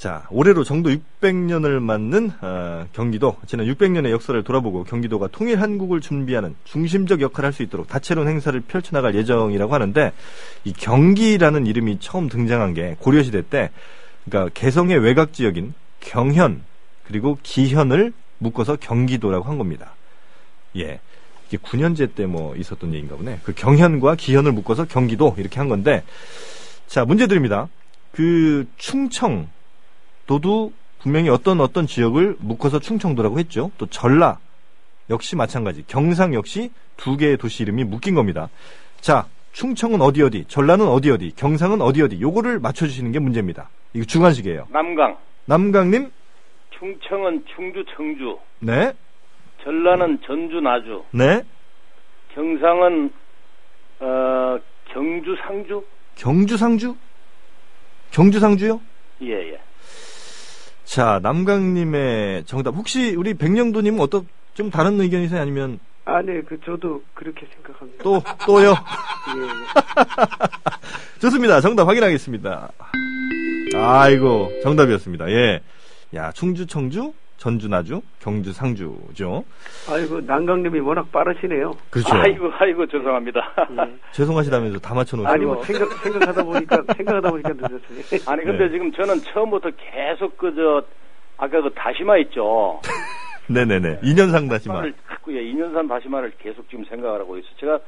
자, 0.00 0.26
올해로 0.30 0.64
정도 0.64 0.88
600년을 0.88 1.78
맞는 1.78 2.32
어, 2.40 2.86
경기도 2.94 3.36
지난 3.46 3.66
600년의 3.66 4.08
역사를 4.12 4.42
돌아보고 4.42 4.84
경기도가 4.84 5.28
통일 5.28 5.60
한국을 5.60 6.00
준비하는 6.00 6.56
중심적 6.64 7.20
역할을 7.20 7.48
할 7.48 7.52
수 7.52 7.62
있도록 7.64 7.86
다채로운 7.86 8.26
행사를 8.26 8.58
펼쳐나갈 8.60 9.14
예정이라고 9.14 9.74
하는데 9.74 10.12
이 10.64 10.72
경기라는 10.72 11.66
이름이 11.66 11.98
처음 12.00 12.30
등장한 12.30 12.72
게 12.72 12.96
고려시대 12.98 13.42
때 13.50 13.68
그러니까 14.24 14.50
개성의 14.54 14.96
외곽 15.00 15.34
지역인 15.34 15.74
경현 16.00 16.62
그리고 17.06 17.36
기현을 17.42 18.14
묶어서 18.38 18.76
경기도라고 18.76 19.44
한 19.44 19.58
겁니다. 19.58 19.92
예. 20.76 21.00
이게 21.48 21.58
9년제 21.58 22.14
때 22.14 22.24
뭐 22.24 22.56
있었던 22.56 22.94
얘기인가 22.94 23.16
보네. 23.16 23.40
그 23.42 23.52
경현과 23.52 24.14
기현을 24.14 24.52
묶어서 24.52 24.86
경기도 24.86 25.34
이렇게 25.36 25.58
한 25.58 25.68
건데 25.68 26.04
자, 26.86 27.04
문제 27.04 27.26
드립니다. 27.26 27.68
그 28.12 28.66
충청 28.78 29.46
도도 30.30 30.72
분명히 31.00 31.28
어떤 31.28 31.60
어떤 31.60 31.88
지역을 31.88 32.36
묶어서 32.38 32.78
충청도라고 32.78 33.40
했죠. 33.40 33.72
또 33.78 33.86
전라 33.86 34.38
역시 35.08 35.34
마찬가지. 35.34 35.84
경상 35.88 36.34
역시 36.34 36.70
두 36.96 37.16
개의 37.16 37.36
도시 37.36 37.64
이름이 37.64 37.82
묶인 37.82 38.14
겁니다. 38.14 38.48
자, 39.00 39.26
충청은 39.50 40.00
어디 40.00 40.22
어디, 40.22 40.44
전라는 40.44 40.86
어디 40.86 41.10
어디, 41.10 41.34
경상은 41.34 41.80
어디 41.80 42.02
어디. 42.02 42.20
요거를 42.20 42.60
맞춰 42.60 42.86
주시는 42.86 43.10
게 43.10 43.18
문제입니다. 43.18 43.70
이거 43.92 44.04
주관식이에요. 44.04 44.68
남강, 44.70 45.16
남강님, 45.46 46.12
충청은 46.78 47.44
충주, 47.52 47.84
청주, 47.96 48.38
네, 48.60 48.92
전라는 49.64 50.20
전주, 50.24 50.60
나주, 50.60 51.02
네, 51.10 51.42
경상은 52.34 53.10
어, 53.98 54.58
경주, 54.92 55.36
상주. 55.44 55.84
경주 56.14 56.56
상주, 56.56 56.94
경주 58.12 58.38
상주요? 58.38 58.80
예, 59.22 59.32
예. 59.54 59.69
자, 60.90 61.20
남강님의 61.22 62.46
정답. 62.46 62.74
혹시 62.74 63.14
우리 63.14 63.34
백령도님은 63.34 64.00
어떤 64.00 64.26
좀 64.54 64.70
다른 64.70 65.00
의견이세요? 65.00 65.40
아니면 65.40 65.78
아, 66.04 66.20
네, 66.20 66.42
그 66.42 66.58
저도 66.64 67.00
그렇게 67.14 67.46
생각합니다. 67.54 68.02
또 68.02 68.20
또요? 68.44 68.74
예, 69.36 69.40
예. 69.40 69.48
좋습니다. 71.22 71.60
정답 71.60 71.86
확인하겠습니다. 71.86 72.72
아이고, 73.76 74.50
정답이었습니다. 74.64 75.30
예. 75.30 75.60
야, 76.16 76.32
충주, 76.32 76.66
청주, 76.66 77.12
전주, 77.40 77.68
나주, 77.68 78.02
경주, 78.18 78.52
상주죠. 78.52 79.42
아이고 79.90 80.20
난강님이 80.20 80.78
워낙 80.80 81.10
빠르시네요. 81.10 81.72
그렇죠. 81.88 82.14
아이고, 82.14 82.50
아이고, 82.52 82.86
죄송합니다. 82.86 83.40
예. 83.70 83.98
죄송하시다면서 84.12 84.78
다 84.80 84.92
맞춰놓으시고. 84.94 85.32
아니 85.32 85.46
뭐 85.46 85.64
생각 85.64 85.90
생각하다 85.90 86.44
보니까 86.44 86.82
생각하다 86.94 87.30
보니까 87.30 87.48
늦었어요. 87.54 88.20
아니, 88.26 88.44
근데 88.44 88.64
네. 88.64 88.70
지금 88.72 88.92
저는 88.92 89.22
처음부터 89.22 89.70
계속 89.70 90.36
그, 90.36 90.54
저, 90.54 90.84
아까 91.38 91.62
그 91.62 91.70
다시마 91.74 92.18
있죠. 92.18 92.78
네네네. 93.48 94.00
2년 94.00 94.30
상 94.32 94.46
다시마. 94.46 94.74
다시마를 94.74 94.94
자꾸, 95.08 95.34
예, 95.34 95.40
2년산 95.40 95.88
다시마를 95.88 96.32
계속 96.38 96.68
지금 96.68 96.84
생각을 96.84 97.20
하고 97.20 97.38
있어요. 97.38 97.50
제가 97.58 97.78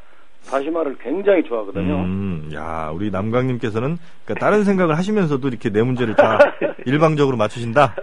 다시마를 0.51 0.97
굉장히 0.97 1.43
좋아하거든요. 1.45 1.95
음, 1.99 2.51
야, 2.55 2.91
우리 2.91 3.11
남강님께서는 3.11 3.99
그러니까 4.25 4.47
다른 4.47 4.65
생각을 4.65 4.97
하시면서도 4.97 5.47
이렇게 5.47 5.69
네 5.69 5.83
문제를 5.83 6.17
다 6.17 6.39
일방적으로 6.87 7.37
맞추신다. 7.37 7.95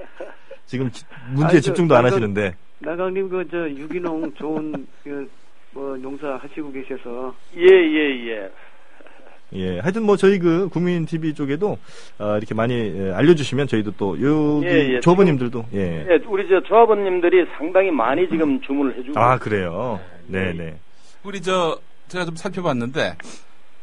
지금 0.69 0.91
지- 0.91 1.03
문제에 1.32 1.58
아니, 1.58 1.62
집중도 1.62 1.95
안 1.95 2.03
저- 2.03 2.08
하시는데. 2.08 2.53
나강님 2.79 3.27
그 3.29 3.43
저 3.51 3.58
유기농 3.69 4.34
좋은 4.36 4.88
그 5.03 5.27
뭐 5.71 5.95
농사 5.97 6.27
하시고 6.41 6.71
계셔서 6.71 7.36
예, 7.55 7.62
예, 7.62 8.27
예. 8.32 8.49
예, 9.53 9.79
하여튼 9.79 10.01
뭐 10.03 10.17
저희 10.17 10.39
그 10.39 10.67
국민 10.69 11.05
TV 11.05 11.34
쪽에도 11.36 11.77
어, 12.17 12.38
이렇게 12.38 12.55
많이 12.55 12.73
예, 12.73 13.12
알려주시면 13.13 13.67
저희도 13.67 13.91
또 13.97 14.15
여기 14.19 14.65
예, 14.67 14.95
예, 14.95 14.99
조합원님들도 14.99 15.65
예. 15.75 16.08
예, 16.10 16.19
우리 16.27 16.47
저 16.49 16.60
조합원님들이 16.63 17.45
상당히 17.58 17.91
많이 17.91 18.27
지금 18.29 18.60
주문을 18.62 18.97
해주고. 18.97 19.19
아 19.19 19.38
그래요. 19.38 19.99
네 20.25 20.53
네. 20.53 20.79
우리 21.23 21.39
저 21.41 21.79
제가 22.08 22.25
좀 22.25 22.36
살펴봤는데 22.36 23.15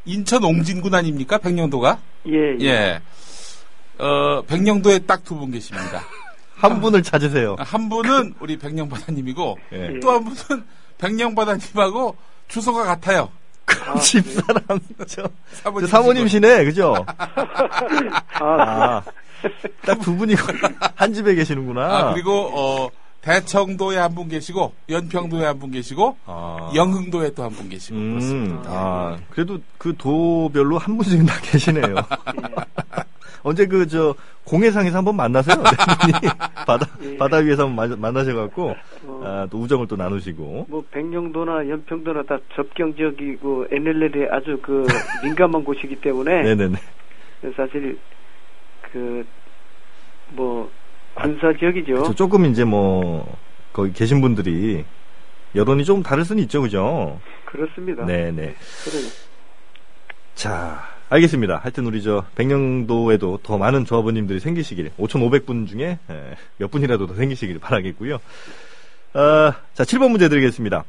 인천 0.07 0.43
옹진군 0.43 0.93
아닙니까? 0.93 1.39
백령도가? 1.39 1.99
예, 2.29 2.57
예. 2.59 2.65
예. 2.67 3.01
어, 4.03 4.43
백령도에 4.43 4.99
딱 5.07 5.23
두 5.25 5.37
분 5.39 5.53
계십니다. 5.53 6.03
한 6.57 6.81
분을 6.81 7.03
찾으세요. 7.03 7.57
한 7.59 7.89
분은 7.89 8.35
우리 8.41 8.57
백령바다님이고 8.59 9.59
예. 9.73 10.01
또한 10.01 10.25
분은 10.25 10.65
백령바다님하고 10.99 12.17
주소가 12.49 12.85
같아요. 12.85 13.29
아, 13.87 13.99
집사람 13.99 14.63
저, 15.09 15.29
사모님. 15.53 15.87
저 15.89 15.91
사모님이시네, 15.91 16.65
그죠? 16.65 17.05
아, 17.07 18.41
아, 18.41 19.03
딱 19.85 19.99
두 20.01 20.15
분이 20.17 20.35
한 20.95 21.13
집에 21.13 21.35
계시는구나. 21.35 21.83
아, 21.99 22.13
그리고 22.13 22.51
어 22.55 22.89
대청도에 23.23 23.97
한 23.99 24.15
분 24.15 24.29
계시고 24.29 24.73
연평도에 24.89 25.45
한 25.47 25.59
분 25.59 25.73
계시고 25.73 26.17
아. 26.27 26.71
영흥도에 26.75 27.35
또 27.35 27.43
한 27.43 27.51
분 27.53 27.69
계시고 27.69 27.97
음, 27.97 28.11
그렇습니다. 28.13 28.71
아, 28.71 29.19
그래도 29.31 29.59
그 29.79 29.95
도별로 29.99 30.79
한 30.79 30.97
분씩은 30.97 31.27
다 31.27 31.35
계시네요. 31.43 31.97
언제 33.47 33.65
그, 33.65 33.87
저, 33.87 34.13
공해상에서 34.43 34.99
한번 34.99 35.15
만나세요. 35.15 35.63
바다, 36.67 36.85
예. 37.01 37.17
바다 37.17 37.37
위에서 37.37 37.69
한번 37.69 37.91
마- 37.91 37.97
만나셔갖고, 37.97 38.75
어. 39.05 39.23
아, 39.25 39.47
또 39.49 39.59
우정을 39.59 39.87
또 39.87 39.95
나누시고. 39.95 40.67
뭐 40.69 40.85
백령도나 40.91 41.69
연평도나 41.69 42.25
다 42.25 42.39
접경 42.57 42.93
지역이고 42.97 43.67
NLL에 43.71 44.29
아주 44.33 44.59
그 44.61 44.85
민감한 45.23 45.63
곳이기 45.63 45.95
때문에 46.01 46.43
네네네. 46.43 46.77
사실 47.57 47.97
그뭐 50.35 50.69
군사 51.15 51.53
지역이죠. 51.57 52.03
저 52.03 52.13
조금 52.15 52.47
이제 52.47 52.65
뭐, 52.65 53.33
거기 53.73 53.93
계신 53.93 54.21
분들이 54.21 54.85
여론이 55.55 55.85
조금 55.85 56.03
다를 56.03 56.25
수는 56.25 56.43
있죠, 56.43 56.63
그죠? 56.63 57.21
그렇습니다. 57.45 58.05
네네. 58.05 58.57
그래요. 58.85 59.09
자, 60.35 60.96
알겠습니다. 61.09 61.61
하여튼 61.63 61.87
우리 61.87 62.03
저 62.03 62.25
백령도에도 62.35 63.39
더 63.43 63.59
많은 63.59 63.85
조합원님들이 63.85 64.41
생기시길 64.41 64.91
5,500분 64.99 65.69
중에 65.69 65.99
에, 66.11 66.35
몇 66.59 66.71
분이라도 66.71 67.07
더 67.07 67.15
생기시길 67.15 67.61
바라겠고요. 67.61 68.19
아, 69.13 69.53
자, 69.75 69.85
7번 69.85 70.11
문제 70.11 70.29
드리겠습니다. 70.29 70.85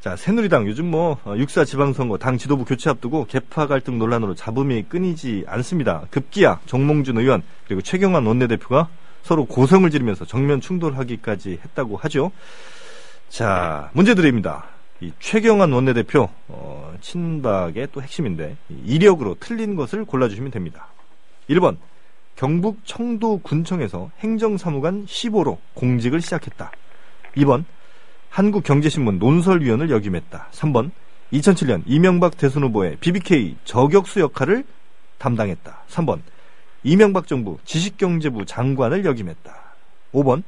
자, 0.00 0.16
새누리당 0.16 0.68
요즘 0.68 0.90
뭐 0.90 1.18
어, 1.24 1.34
육사 1.36 1.64
지방선거 1.64 2.18
당 2.18 2.38
지도부 2.38 2.64
교체 2.64 2.90
앞두고 2.90 3.24
개파 3.24 3.66
갈등 3.66 3.98
논란으로 3.98 4.34
잡음이 4.34 4.84
끊이지 4.84 5.44
않습니다. 5.48 6.06
급기야 6.10 6.60
정몽준 6.66 7.18
의원 7.18 7.42
그리고 7.66 7.80
최경환 7.80 8.24
원내대표가 8.26 8.88
서로 9.22 9.44
고성을 9.46 9.90
지르면서 9.90 10.24
정면 10.24 10.60
충돌하기까지 10.60 11.58
했다고 11.64 11.96
하죠. 11.96 12.30
자, 13.28 13.90
문제 13.92 14.14
드립니다. 14.14 14.66
이 15.00 15.12
최경환 15.20 15.72
원내대표 15.72 16.28
어, 16.48 16.94
친박의 17.00 17.88
또 17.92 18.02
핵심인데 18.02 18.56
이 18.68 18.94
이력으로 18.94 19.36
틀린 19.38 19.76
것을 19.76 20.04
골라주시면 20.04 20.50
됩니다. 20.50 20.88
1번 21.48 21.76
경북 22.34 22.78
청도군청에서 22.84 24.10
행정사무관 24.18 25.06
15로 25.06 25.58
공직을 25.74 26.20
시작했다. 26.20 26.72
2번 27.36 27.64
한국경제신문 28.30 29.18
논설위원을 29.18 29.90
역임했다. 29.90 30.48
3번 30.52 30.90
2007년 31.32 31.82
이명박 31.86 32.36
대선 32.36 32.64
후보의 32.64 32.96
BBK 32.96 33.56
저격수 33.64 34.20
역할을 34.20 34.64
담당했다. 35.18 35.84
3번 35.88 36.20
이명박 36.82 37.26
정부 37.26 37.58
지식경제부 37.64 38.46
장관을 38.46 39.04
역임했다. 39.04 39.54
5번 40.12 40.42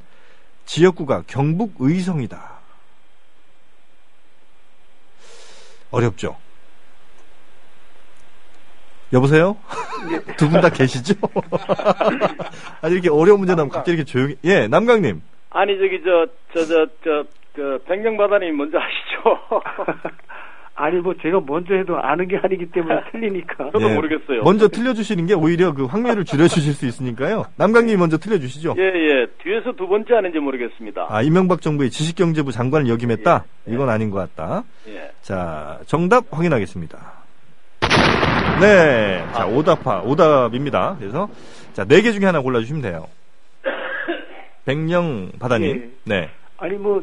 지역구가 0.64 1.24
경북 1.26 1.74
의성이다. 1.78 2.59
어렵죠? 5.90 6.36
여보세요? 9.12 9.56
두분 10.38 10.60
다 10.60 10.70
계시죠? 10.70 11.14
아니, 12.80 12.94
이렇게 12.94 13.10
어려운 13.10 13.40
문제 13.40 13.54
나면 13.54 13.68
갑자기 13.70 13.96
이렇게 13.96 14.04
조용히. 14.04 14.36
예, 14.44 14.68
남강님. 14.68 15.20
아니, 15.50 15.76
저기, 15.78 16.00
저, 16.04 16.26
저, 16.54 16.64
저, 16.64 16.86
저, 17.02 17.24
그, 17.54 17.82
백령바다님 17.86 18.56
먼저 18.56 18.78
하시죠. 18.78 19.40
아니 20.82 20.96
뭐 20.98 21.12
제가 21.20 21.40
먼저 21.46 21.74
해도 21.74 21.98
아는 21.98 22.26
게 22.26 22.38
아니기 22.42 22.66
때문에 22.70 23.00
틀리니까. 23.12 23.70
저도 23.72 23.88
모르겠어요. 23.90 24.42
먼저 24.44 24.66
틀려주시는 24.68 25.26
게 25.26 25.34
오히려 25.34 25.74
그 25.74 25.84
확률을 25.84 26.24
줄여주실 26.24 26.72
수 26.72 26.86
있으니까요. 26.86 27.44
남강님이 27.56 27.98
먼저 27.98 28.16
틀려주시죠. 28.16 28.76
예, 28.78 28.82
예. 28.82 29.26
뒤에서 29.42 29.72
두 29.72 29.86
번째 29.86 30.14
아닌지 30.14 30.38
모르겠습니다. 30.38 31.06
아, 31.10 31.20
이명박 31.22 31.60
정부의 31.60 31.90
지식경제부 31.90 32.50
장관을 32.52 32.88
역임했다? 32.88 33.44
이건 33.68 33.90
아닌 33.90 34.10
것 34.10 34.18
같다. 34.34 34.64
예. 34.88 35.10
자, 35.20 35.78
정답 35.86 36.24
확인하겠습니다. 36.30 36.98
네. 38.60 39.24
자, 39.34 39.46
오답하, 39.46 40.00
오답입니다. 40.02 40.96
그래서, 40.98 41.28
자, 41.72 41.84
네 41.84 42.00
개 42.02 42.12
중에 42.12 42.24
하나 42.24 42.40
골라주시면 42.40 42.82
돼요. 42.82 43.06
백령 44.64 45.32
바다님. 45.38 45.68
예. 45.76 45.90
네. 46.04 46.28
아니 46.58 46.76
뭐 46.76 47.02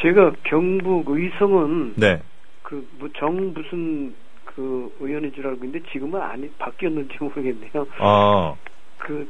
제가 0.00 0.32
경북 0.44 1.08
의성은 1.08 1.94
네. 1.96 2.20
그뭐정 2.62 3.54
무슨 3.54 4.14
그 4.44 4.94
의원인 5.00 5.32
줄 5.32 5.46
알고 5.46 5.64
있는데 5.64 5.86
지금은 5.92 6.20
아니 6.20 6.48
바뀌었는지 6.58 7.14
모르겠네요. 7.20 7.86
어, 8.00 8.56
그그 8.98 9.28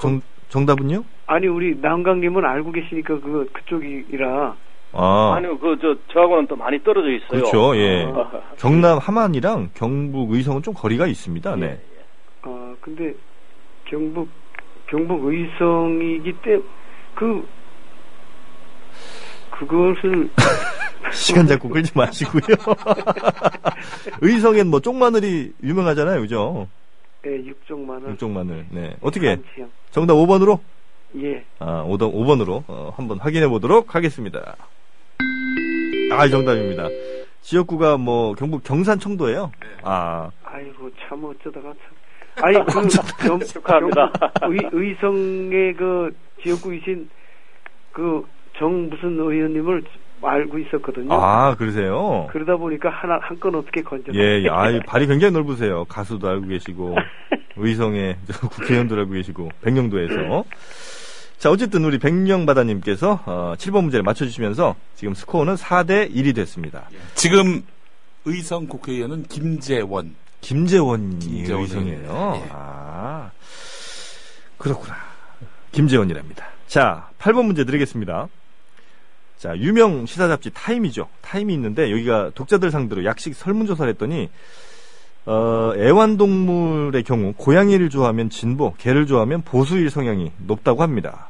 정, 0.00 0.20
정답은요? 0.48 1.04
아니 1.26 1.46
우리 1.48 1.76
남강님은 1.76 2.44
알고 2.44 2.72
계시니까 2.72 3.20
그 3.20 3.48
그쪽이라 3.52 4.56
아, 4.94 5.34
아니요, 5.36 5.58
그, 5.58 5.78
저, 5.80 5.96
저하고는 6.12 6.46
또 6.48 6.56
많이 6.56 6.82
떨어져 6.82 7.10
있어요. 7.10 7.28
그렇죠. 7.30 7.76
예. 7.76 8.04
아. 8.04 8.30
경남 8.58 8.98
함안이랑 8.98 9.70
경북 9.74 10.32
의성은 10.32 10.62
좀 10.62 10.74
거리가 10.74 11.06
있습니다. 11.06 11.56
네. 11.56 11.80
아 12.42 12.74
근데 12.80 13.14
경북 13.84 14.28
경북 14.86 15.24
의성이기 15.24 16.32
때문에 16.42 16.62
그 17.14 17.46
그것을 19.66 20.30
시간 21.12 21.46
자꾸 21.46 21.68
끌지 21.68 21.92
마시고요. 21.94 22.56
의성엔 24.20 24.68
뭐 24.68 24.80
쪽마늘이 24.80 25.52
유명하잖아요. 25.62 26.20
그죠? 26.20 26.68
예, 27.26 27.30
육종만을 27.44 28.10
육종마늘. 28.10 28.66
네. 28.70 28.96
어떻게? 29.00 29.26
산지형. 29.36 29.70
정답 29.90 30.14
5번으로? 30.14 30.58
예. 31.22 31.44
아, 31.58 31.84
5번, 31.84 32.12
5번으로 32.14 32.64
어, 32.66 32.92
한번 32.96 33.18
확인해 33.18 33.46
보도록 33.48 33.94
하겠습니다. 33.94 34.56
아, 36.12 36.28
정답입니다. 36.28 36.88
지역구가 37.42 37.98
뭐 37.98 38.34
경북 38.34 38.64
경산 38.64 38.98
청도예요. 38.98 39.52
아, 39.82 40.30
아이고 40.44 40.90
참 41.08 41.22
어쩌다가 41.24 41.72
참. 41.72 42.44
아니 42.44 42.56
그 42.64 43.26
경, 43.26 43.38
축하합니다. 43.40 44.10
경- 44.40 44.52
의, 44.52 44.58
의성의 44.72 45.74
그 45.74 46.14
지역구이신 46.42 47.08
그 47.92 48.24
정 48.62 48.88
무슨 48.88 49.18
의원님을 49.18 49.82
알고 50.22 50.56
있었거든요. 50.60 51.12
아, 51.12 51.56
그러세요? 51.56 52.28
그러다 52.30 52.56
보니까 52.56 52.90
하나 52.90 53.18
한 53.20 53.40
건 53.40 53.56
어떻게 53.56 53.82
건져? 53.82 54.12
예, 54.14 54.40
예. 54.44 54.48
아이, 54.48 54.78
발이 54.86 55.08
굉장히 55.08 55.32
넓으세요. 55.34 55.84
가수도 55.86 56.28
알고 56.28 56.46
계시고, 56.46 56.96
의성의 57.56 58.16
저 58.32 58.48
국회의원도 58.48 58.94
알고 58.94 59.10
계시고, 59.14 59.48
백령도에서. 59.62 60.44
자, 61.38 61.50
어쨌든 61.50 61.84
우리 61.84 61.98
백령바다님께서, 61.98 63.20
어, 63.26 63.54
7번 63.58 63.82
문제를 63.82 64.04
맞춰주시면서, 64.04 64.76
지금 64.94 65.12
스코어는 65.14 65.56
4대 65.56 66.14
1이 66.14 66.36
됐습니다. 66.36 66.84
지금 67.14 67.62
의성 68.24 68.68
국회의원은 68.68 69.24
김재원. 69.24 70.14
김재원이 70.40 71.18
김재원이. 71.18 71.62
의성이에요. 71.64 72.32
예. 72.36 72.48
아, 72.52 73.28
그렇구나. 74.56 74.94
김재원이랍니다. 75.72 76.46
자, 76.68 77.08
8번 77.18 77.46
문제 77.46 77.64
드리겠습니다. 77.64 78.28
자, 79.42 79.58
유명 79.58 80.06
시사 80.06 80.28
잡지 80.28 80.50
타임이죠. 80.50 81.08
타임이 81.20 81.52
있는데 81.54 81.90
여기가 81.90 82.30
독자들 82.36 82.70
상대로 82.70 83.04
약식 83.04 83.34
설문조사를 83.34 83.90
했더니 83.90 84.30
어, 85.26 85.72
애완동물의 85.76 87.02
경우 87.02 87.32
고양이를 87.36 87.90
좋아하면 87.90 88.30
진보, 88.30 88.72
개를 88.74 89.08
좋아하면 89.08 89.42
보수일 89.42 89.90
성향이 89.90 90.30
높다고 90.46 90.84
합니다. 90.84 91.28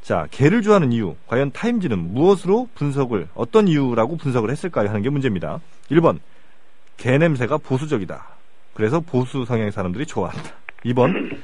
자, 0.00 0.28
개를 0.30 0.62
좋아하는 0.62 0.92
이유, 0.92 1.16
과연 1.26 1.50
타임지는 1.50 1.98
무엇으로 2.14 2.68
분석을, 2.76 3.26
어떤 3.34 3.66
이유라고 3.66 4.16
분석을 4.16 4.48
했을까요? 4.52 4.88
하는 4.88 5.02
게 5.02 5.10
문제입니다. 5.10 5.58
1번, 5.90 6.20
개 6.96 7.18
냄새가 7.18 7.56
보수적이다. 7.56 8.28
그래서 8.74 9.00
보수 9.00 9.44
성향 9.44 9.72
사람들이 9.72 10.06
좋아한다. 10.06 10.52
2번, 10.84 11.36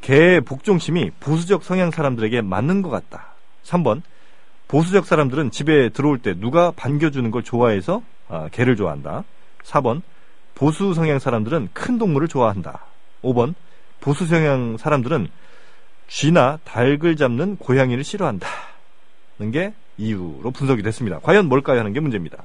개의 0.00 0.40
복종심이 0.40 1.12
보수적 1.20 1.62
성향 1.62 1.92
사람들에게 1.92 2.40
맞는 2.40 2.82
것 2.82 2.90
같다. 2.90 3.34
3번, 3.62 4.02
보수적 4.70 5.04
사람들은 5.04 5.50
집에 5.50 5.88
들어올 5.88 6.18
때 6.18 6.32
누가 6.38 6.70
반겨주는 6.70 7.28
걸 7.32 7.42
좋아해서 7.42 8.02
아, 8.28 8.48
개를 8.52 8.76
좋아한다. 8.76 9.24
4번, 9.64 10.00
보수 10.54 10.94
성향 10.94 11.18
사람들은 11.18 11.70
큰 11.72 11.98
동물을 11.98 12.28
좋아한다. 12.28 12.78
5번, 13.24 13.54
보수 14.00 14.26
성향 14.26 14.76
사람들은 14.76 15.26
쥐나 16.06 16.60
닭을 16.62 17.16
잡는 17.16 17.56
고양이를 17.56 18.04
싫어한다. 18.04 18.46
는게 19.40 19.74
이유로 19.98 20.52
분석이 20.52 20.82
됐습니다. 20.82 21.18
과연 21.18 21.46
뭘까요? 21.46 21.80
하는 21.80 21.92
게 21.92 21.98
문제입니다. 21.98 22.44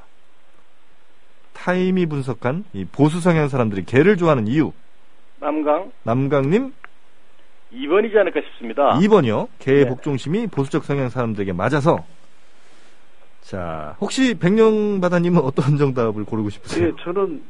타임이 1.53 2.07
분석한 2.07 2.65
이 2.73 2.85
보수 2.85 3.21
성향 3.21 3.49
사람들이 3.49 3.85
개를 3.85 4.17
좋아하는 4.17 4.47
이유. 4.47 4.71
남강 5.39 5.91
남강님 6.01 6.73
2번이지 7.75 8.15
않을까 8.17 8.41
싶습니다. 8.41 8.97
2번이요. 8.99 9.47
개의 9.59 9.83
네. 9.83 9.89
복종심이 9.89 10.47
보수적 10.47 10.85
성향 10.85 11.09
사람들에게 11.09 11.53
맞아서. 11.53 12.03
자, 13.45 13.95
혹시 14.01 14.33
백령바다님은 14.33 15.39
어떤 15.41 15.77
정답을 15.77 16.25
고르고 16.25 16.49
싶으세요? 16.49 16.87
예, 16.87 16.91
저는 17.03 17.43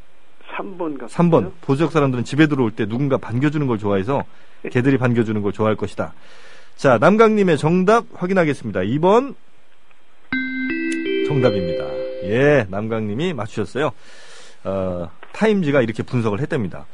3번 0.58 1.00
같아요. 1.00 1.08
3번. 1.08 1.52
보수적 1.62 1.92
사람들은 1.92 2.26
집에 2.26 2.48
들어올 2.48 2.72
때 2.72 2.86
누군가 2.86 3.18
반겨주는 3.18 3.66
걸 3.66 3.78
좋아해서 3.78 4.24
개들이 4.72 4.98
반겨주는 4.98 5.42
걸 5.42 5.54
좋아할 5.54 5.76
것이다. 5.76 6.14
자, 6.76 6.98
남강님의 6.98 7.58
정답 7.58 8.06
확인하겠습니다. 8.14 8.82
2번. 8.82 9.36
정답입니다. 11.28 11.86
예, 12.26 12.66
남강님이 12.70 13.34
맞추셨어요. 13.34 13.92
어, 14.66 15.10
타임지가 15.32 15.82
이렇게 15.82 16.04
분석을 16.04 16.42
했답니다. 16.42 16.86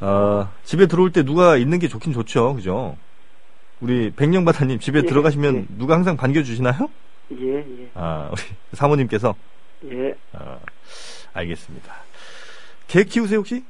어, 0.00 0.50
집에 0.64 0.86
들어올 0.86 1.12
때 1.12 1.22
누가 1.24 1.56
있는 1.56 1.78
게 1.78 1.88
좋긴 1.88 2.12
좋죠. 2.14 2.54
그죠? 2.54 2.96
우리 3.80 4.10
백령바다님 4.10 4.78
집에 4.78 5.00
예, 5.00 5.02
들어가시면 5.02 5.56
예. 5.56 5.64
누가 5.76 5.94
항상 5.94 6.16
반겨주시나요? 6.16 6.88
예, 7.32 7.58
예. 7.58 7.90
아, 7.94 8.30
우리 8.32 8.40
사모님께서. 8.76 9.34
예. 9.84 10.14
아, 10.32 10.58
알겠습니다. 11.32 11.94
개 12.86 13.04
키우세요, 13.04 13.38
혹시? 13.38 13.64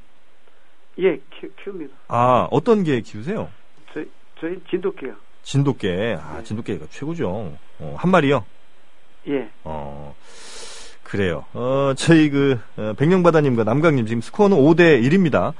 예, 0.99 1.15
키, 1.17 1.47
키웁니다. 1.63 1.93
아, 2.07 2.47
어떤 2.51 2.83
개 2.83 2.99
키우세요? 3.01 3.49
저희 3.93 4.09
저희 4.39 4.59
진돗개요. 4.69 5.13
진돗개. 5.43 6.17
아, 6.19 6.41
진돗개가 6.43 6.87
최고죠. 6.89 7.57
어, 7.79 7.95
한 7.97 8.11
마리요? 8.11 8.45
예. 9.27 9.49
어, 9.63 10.15
그래요. 11.03 11.45
어, 11.53 11.93
저희 11.95 12.29
그, 12.29 12.59
어, 12.77 12.93
백령바다님과 12.97 13.63
남강님 13.63 14.05
지금 14.05 14.21
스코어는 14.21 14.57
5대 14.57 15.01
1입니다. 15.03 15.53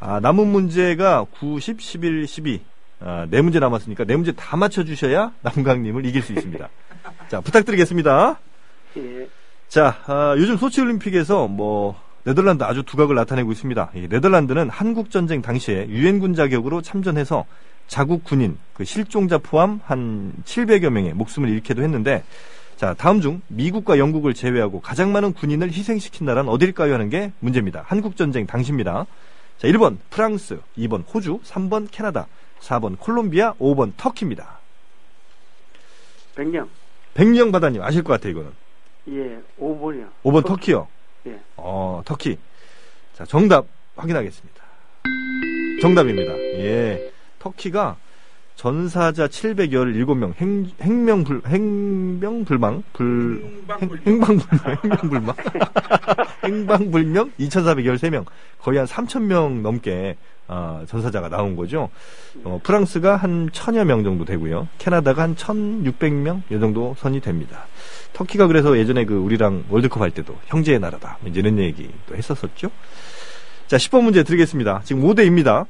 아, 0.00 0.20
남은 0.20 0.46
문제가 0.48 1.24
9, 1.38 1.60
10, 1.60 1.80
11, 1.80 2.26
12. 2.26 2.62
아, 3.00 3.26
네 3.30 3.40
문제 3.42 3.60
남았으니까 3.60 4.04
네 4.04 4.16
문제 4.16 4.32
다 4.32 4.56
맞춰주셔야 4.56 5.32
남강님을 5.42 6.04
이길 6.06 6.20
수 6.22 6.32
있습니다. 6.32 6.68
자, 7.28 7.40
부탁드리겠습니다. 7.40 8.38
예. 8.96 9.28
자, 9.68 9.98
아, 10.06 10.34
요즘 10.38 10.56
소치올림픽에서 10.56 11.48
뭐 11.48 12.00
네덜란드 12.24 12.64
아주 12.64 12.82
두각을 12.82 13.14
나타내고 13.14 13.52
있습니다. 13.52 13.90
이 13.94 14.08
네덜란드는 14.08 14.70
한국 14.70 15.10
전쟁 15.10 15.42
당시에 15.42 15.88
유엔군 15.88 16.34
자격으로 16.34 16.82
참전해서 16.82 17.44
자국 17.86 18.24
군인 18.24 18.58
그 18.74 18.84
실종자 18.84 19.38
포함 19.38 19.80
한 19.84 20.32
700여 20.44 20.90
명의 20.90 21.14
목숨을 21.14 21.48
잃게도 21.48 21.82
했는데 21.82 22.22
자, 22.76 22.94
다음 22.94 23.20
중 23.20 23.40
미국과 23.48 23.98
영국을 23.98 24.34
제외하고 24.34 24.80
가장 24.80 25.10
많은 25.10 25.32
군인을 25.32 25.72
희생시킨 25.72 26.26
나라는 26.26 26.50
어딜까요 26.50 26.94
하는 26.94 27.10
게 27.10 27.32
문제입니다. 27.40 27.84
한국 27.86 28.16
전쟁 28.16 28.46
당시입니다. 28.46 29.06
자, 29.58 29.68
1번 29.68 29.96
프랑스, 30.10 30.60
2번 30.76 31.02
호주, 31.12 31.40
3번 31.44 31.88
캐나다, 31.90 32.28
4번 32.60 32.96
콜롬비아, 32.98 33.52
5번 33.54 33.92
터키입니다. 33.96 34.60
백령. 36.36 36.68
백령 37.18 37.50
바다님 37.50 37.82
아실 37.82 38.04
것 38.04 38.12
같아요, 38.12 38.30
이거는. 38.30 38.52
예. 39.08 39.40
5번이요. 39.60 40.06
5번 40.22 40.46
터키 40.46 40.70
요. 40.70 40.86
예. 41.26 41.36
어, 41.56 42.00
터키. 42.04 42.38
자, 43.12 43.24
정답 43.24 43.66
확인하겠습니다. 43.96 44.62
정답입니다. 45.82 46.32
예. 46.38 47.10
터키가 47.40 47.96
전사자 48.54 49.26
717명, 49.26 50.32
행, 50.36 50.70
행명불, 50.80 51.42
행명불망, 51.44 52.84
불, 52.92 53.64
행, 53.80 53.90
행방불명, 54.06 54.76
행명불망, 54.84 55.36
행방불명 56.44 57.32
2,413명, 57.38 58.26
거의 58.60 58.78
한 58.78 58.86
3,000명 58.86 59.60
넘게, 59.60 60.16
아, 60.48 60.82
전사자가 60.88 61.28
나온 61.28 61.56
거죠. 61.56 61.90
어, 62.42 62.58
프랑스가 62.62 63.16
한 63.16 63.50
천여 63.52 63.84
명 63.84 64.02
정도 64.02 64.24
되고요. 64.24 64.66
캐나다가 64.78 65.22
한 65.22 65.36
1,600명, 65.36 66.42
이 66.50 66.58
정도 66.58 66.96
선이 66.98 67.20
됩니다. 67.20 67.66
터키가 68.14 68.46
그래서 68.46 68.76
예전에 68.78 69.04
그 69.04 69.14
우리랑 69.14 69.64
월드컵 69.68 70.00
할 70.00 70.10
때도 70.10 70.34
형제의 70.46 70.80
나라다. 70.80 71.18
이제 71.26 71.40
이런 71.40 71.58
얘기도 71.58 72.16
했었었죠. 72.16 72.70
자, 73.66 73.76
10번 73.76 74.02
문제 74.04 74.22
드리겠습니다. 74.22 74.80
지금 74.84 75.02
5대입니다. 75.02 75.66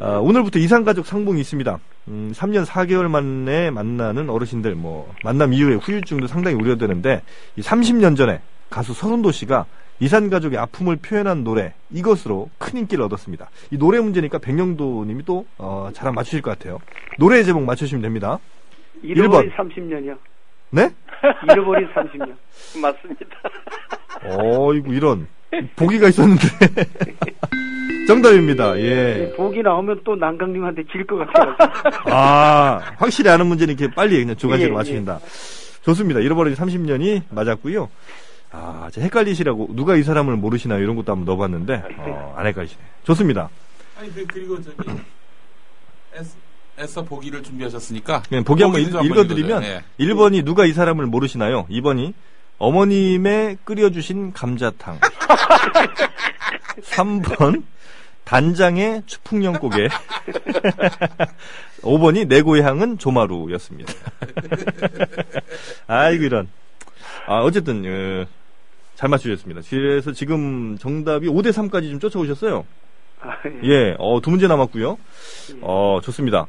아, 0.00 0.16
오늘부터 0.16 0.58
이산가족 0.58 1.06
상봉이 1.06 1.40
있습니다. 1.40 1.78
음, 2.08 2.32
3년 2.34 2.66
4개월 2.66 3.08
만에 3.08 3.70
만나는 3.70 4.28
어르신들, 4.30 4.74
뭐, 4.74 5.12
만남 5.22 5.52
이후에 5.52 5.76
후유증도 5.76 6.26
상당히 6.26 6.56
우려되는데, 6.56 7.22
이 7.54 7.62
30년 7.62 8.16
전에 8.16 8.40
가수 8.68 8.94
서른도 8.94 9.30
씨가 9.30 9.66
이산 10.02 10.28
가족의 10.30 10.58
아픔을 10.58 10.96
표현한 10.96 11.44
노래, 11.44 11.74
이것으로 11.92 12.50
큰 12.58 12.80
인기를 12.80 13.04
얻었습니다. 13.04 13.48
이 13.70 13.78
노래 13.78 14.00
문제니까 14.00 14.38
백령도 14.38 15.04
님이 15.06 15.24
또, 15.24 15.46
어, 15.58 15.90
잘 15.92 16.10
맞추실 16.12 16.42
것 16.42 16.58
같아요. 16.58 16.78
노래 17.20 17.40
제목 17.44 17.62
맞추시면 17.62 18.02
됩니다. 18.02 18.40
잃어버린 19.00 19.52
30년이요. 19.52 20.16
네? 20.70 20.90
잃어버린 21.52 21.88
30년. 21.94 22.34
맞습니다. 22.82 23.26
어이구, 24.24 24.92
이런. 24.92 25.28
보기가 25.76 26.08
있었는데. 26.08 26.42
정답입니다. 28.08 28.76
예. 28.80 29.32
보기 29.36 29.62
나오면 29.62 30.00
또 30.02 30.16
난강님한테 30.16 30.82
질 30.90 31.06
것 31.06 31.16
같아가지고. 31.18 32.10
아, 32.12 32.80
확실히 32.96 33.30
아는 33.30 33.46
문제는 33.46 33.74
이렇게 33.78 33.94
빨리 33.94 34.18
그냥 34.18 34.34
두 34.34 34.48
가지로 34.48 34.70
예, 34.70 34.72
맞추신다. 34.74 35.20
좋습니다. 35.82 36.18
잃어버린 36.18 36.54
30년이 36.54 37.22
맞았고요. 37.30 37.88
아, 38.52 38.90
저 38.92 39.00
헷갈리시라고 39.00 39.68
누가 39.72 39.96
이 39.96 40.02
사람을 40.02 40.36
모르시나 40.36 40.76
이런 40.76 40.94
것도 40.96 41.10
한번 41.12 41.24
넣어봤는데 41.24 41.82
어, 41.98 42.34
안 42.36 42.46
헷갈리시네. 42.46 42.80
좋습니다. 43.04 43.48
아니 43.98 44.12
그, 44.14 44.26
그리고 44.26 44.60
저기 44.62 44.76
애써, 46.14 46.36
애써 46.78 47.02
보기를 47.02 47.42
준비하셨으니까 47.42 48.22
그냥 48.28 48.44
보기 48.44 48.62
한번 48.62 48.80
읽- 48.82 48.88
읽어드리면 48.88 49.62
읽어줘요. 49.62 49.80
1번이 49.98 50.44
누가 50.44 50.66
이 50.66 50.72
사람을 50.72 51.06
모르시나요? 51.06 51.66
2번이 51.68 52.12
어머님의 52.58 53.58
끓여주신 53.64 54.32
감자탕. 54.34 54.98
3번 56.82 57.64
단장의 58.24 59.02
추풍령 59.06 59.54
고개. 59.54 59.88
5번이 61.82 62.28
내 62.28 62.42
고향은 62.42 62.98
조마루였습니다. 62.98 63.92
아이고 65.86 66.24
이런. 66.24 66.48
아 67.26 67.40
어쨌든 67.40 67.84
어, 67.84 68.26
잘 68.94 69.08
맞추셨습니다. 69.08 69.62
그래서 69.68 70.12
지금 70.12 70.76
정답이 70.78 71.26
5대 71.28 71.50
3까지 71.52 71.90
좀 71.90 71.98
쫓아오셨어요. 72.00 72.64
아, 73.20 73.36
예. 73.64 73.68
예, 73.68 73.96
어, 73.98 74.20
두 74.20 74.30
문제 74.30 74.46
남았고요. 74.46 74.98
어, 75.60 76.00
좋습니다. 76.02 76.46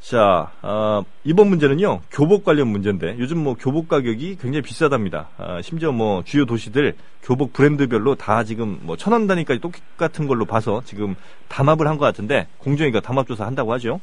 자, 0.00 0.52
아, 0.62 1.02
이번 1.24 1.48
문제는요, 1.48 2.02
교복 2.12 2.44
관련 2.44 2.68
문제인데, 2.68 3.16
요즘 3.18 3.38
뭐 3.38 3.54
교복 3.58 3.88
가격이 3.88 4.36
굉장히 4.40 4.62
비싸답니다. 4.62 5.30
아, 5.36 5.60
심지어 5.62 5.90
뭐 5.90 6.22
주요 6.24 6.44
도시들 6.44 6.94
교복 7.24 7.52
브랜드별로 7.52 8.14
다 8.14 8.44
지금 8.44 8.78
뭐 8.82 8.96
천 8.96 9.12
원 9.12 9.26
단위까지 9.26 9.60
똑같은 9.60 10.28
걸로 10.28 10.44
봐서 10.44 10.82
지금 10.84 11.16
담합을 11.48 11.88
한 11.88 11.98
것 11.98 12.04
같은데, 12.04 12.46
공정위가 12.58 13.00
담합조사 13.00 13.44
한다고 13.46 13.72
하죠. 13.74 14.00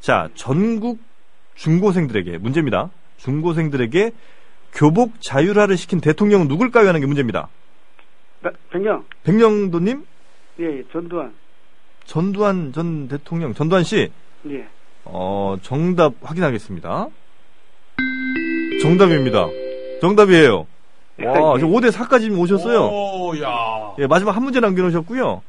자, 0.00 0.28
전국 0.34 1.00
중고생들에게 1.56 2.38
문제입니다. 2.38 2.90
중고생들에게 3.18 4.12
교복 4.72 5.20
자율화를 5.20 5.76
시킨 5.76 6.00
대통령은 6.00 6.48
누굴까요? 6.48 6.88
하는 6.88 7.00
게 7.00 7.06
문제입니다. 7.06 7.48
나- 8.40 8.50
백령. 8.70 9.04
백령도님, 9.24 10.04
예, 10.60 10.64
예, 10.78 10.82
전두환. 10.92 11.34
전두환 12.04 12.72
전 12.72 13.08
대통령, 13.08 13.52
전두환 13.54 13.84
씨, 13.84 14.10
예. 14.48 14.66
어, 15.04 15.56
정답 15.62 16.14
확인하겠습니다. 16.22 17.08
정답입니다. 18.82 19.46
정답이에요. 20.00 20.58
와, 20.60 21.56
예. 21.56 21.60
저 21.60 21.66
5대 21.66 21.90
4까지 21.92 22.36
오셨어요. 22.38 22.80
오, 22.86 23.38
야. 23.42 23.94
예, 23.98 24.06
마지막 24.06 24.34
한 24.34 24.42
문제 24.42 24.60
남겨놓으셨고요. 24.60 25.42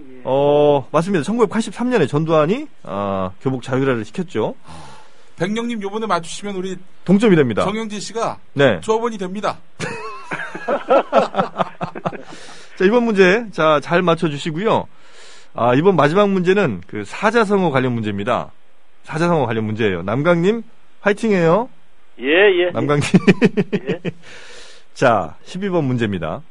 예. 0.00 0.20
어, 0.24 0.86
맞습니다. 0.92 1.24
1983년에 1.24 2.06
전두환이, 2.08 2.66
아, 2.82 3.30
교복 3.40 3.62
자율화를 3.62 4.04
시켰죠. 4.04 4.54
백령님 5.38 5.80
요번에 5.82 6.06
맞추시면 6.06 6.56
우리 6.56 6.76
동점이 7.04 7.36
됩니다. 7.36 7.64
정영진 7.64 8.00
씨가 8.00 8.38
네. 8.54 8.80
조합원이 8.80 9.18
됩니다. 9.18 9.58
자, 12.76 12.84
이번 12.84 13.04
문제, 13.04 13.46
자, 13.52 13.80
잘 13.82 14.02
맞춰 14.02 14.28
주시고요. 14.28 14.86
아, 15.54 15.74
이번 15.74 15.96
마지막 15.96 16.28
문제는 16.28 16.82
그 16.86 17.04
사자성어 17.04 17.70
관련 17.70 17.92
문제입니다. 17.92 18.50
사자성어 19.04 19.46
관련 19.46 19.64
문제예요. 19.64 20.02
남강님, 20.02 20.62
화이팅해요. 21.00 21.68
예, 22.20 22.26
예. 22.26 22.70
남강님. 22.72 23.04
예. 23.74 24.00
자, 24.94 25.36
12번 25.46 25.84
문제입니다. 25.84 26.42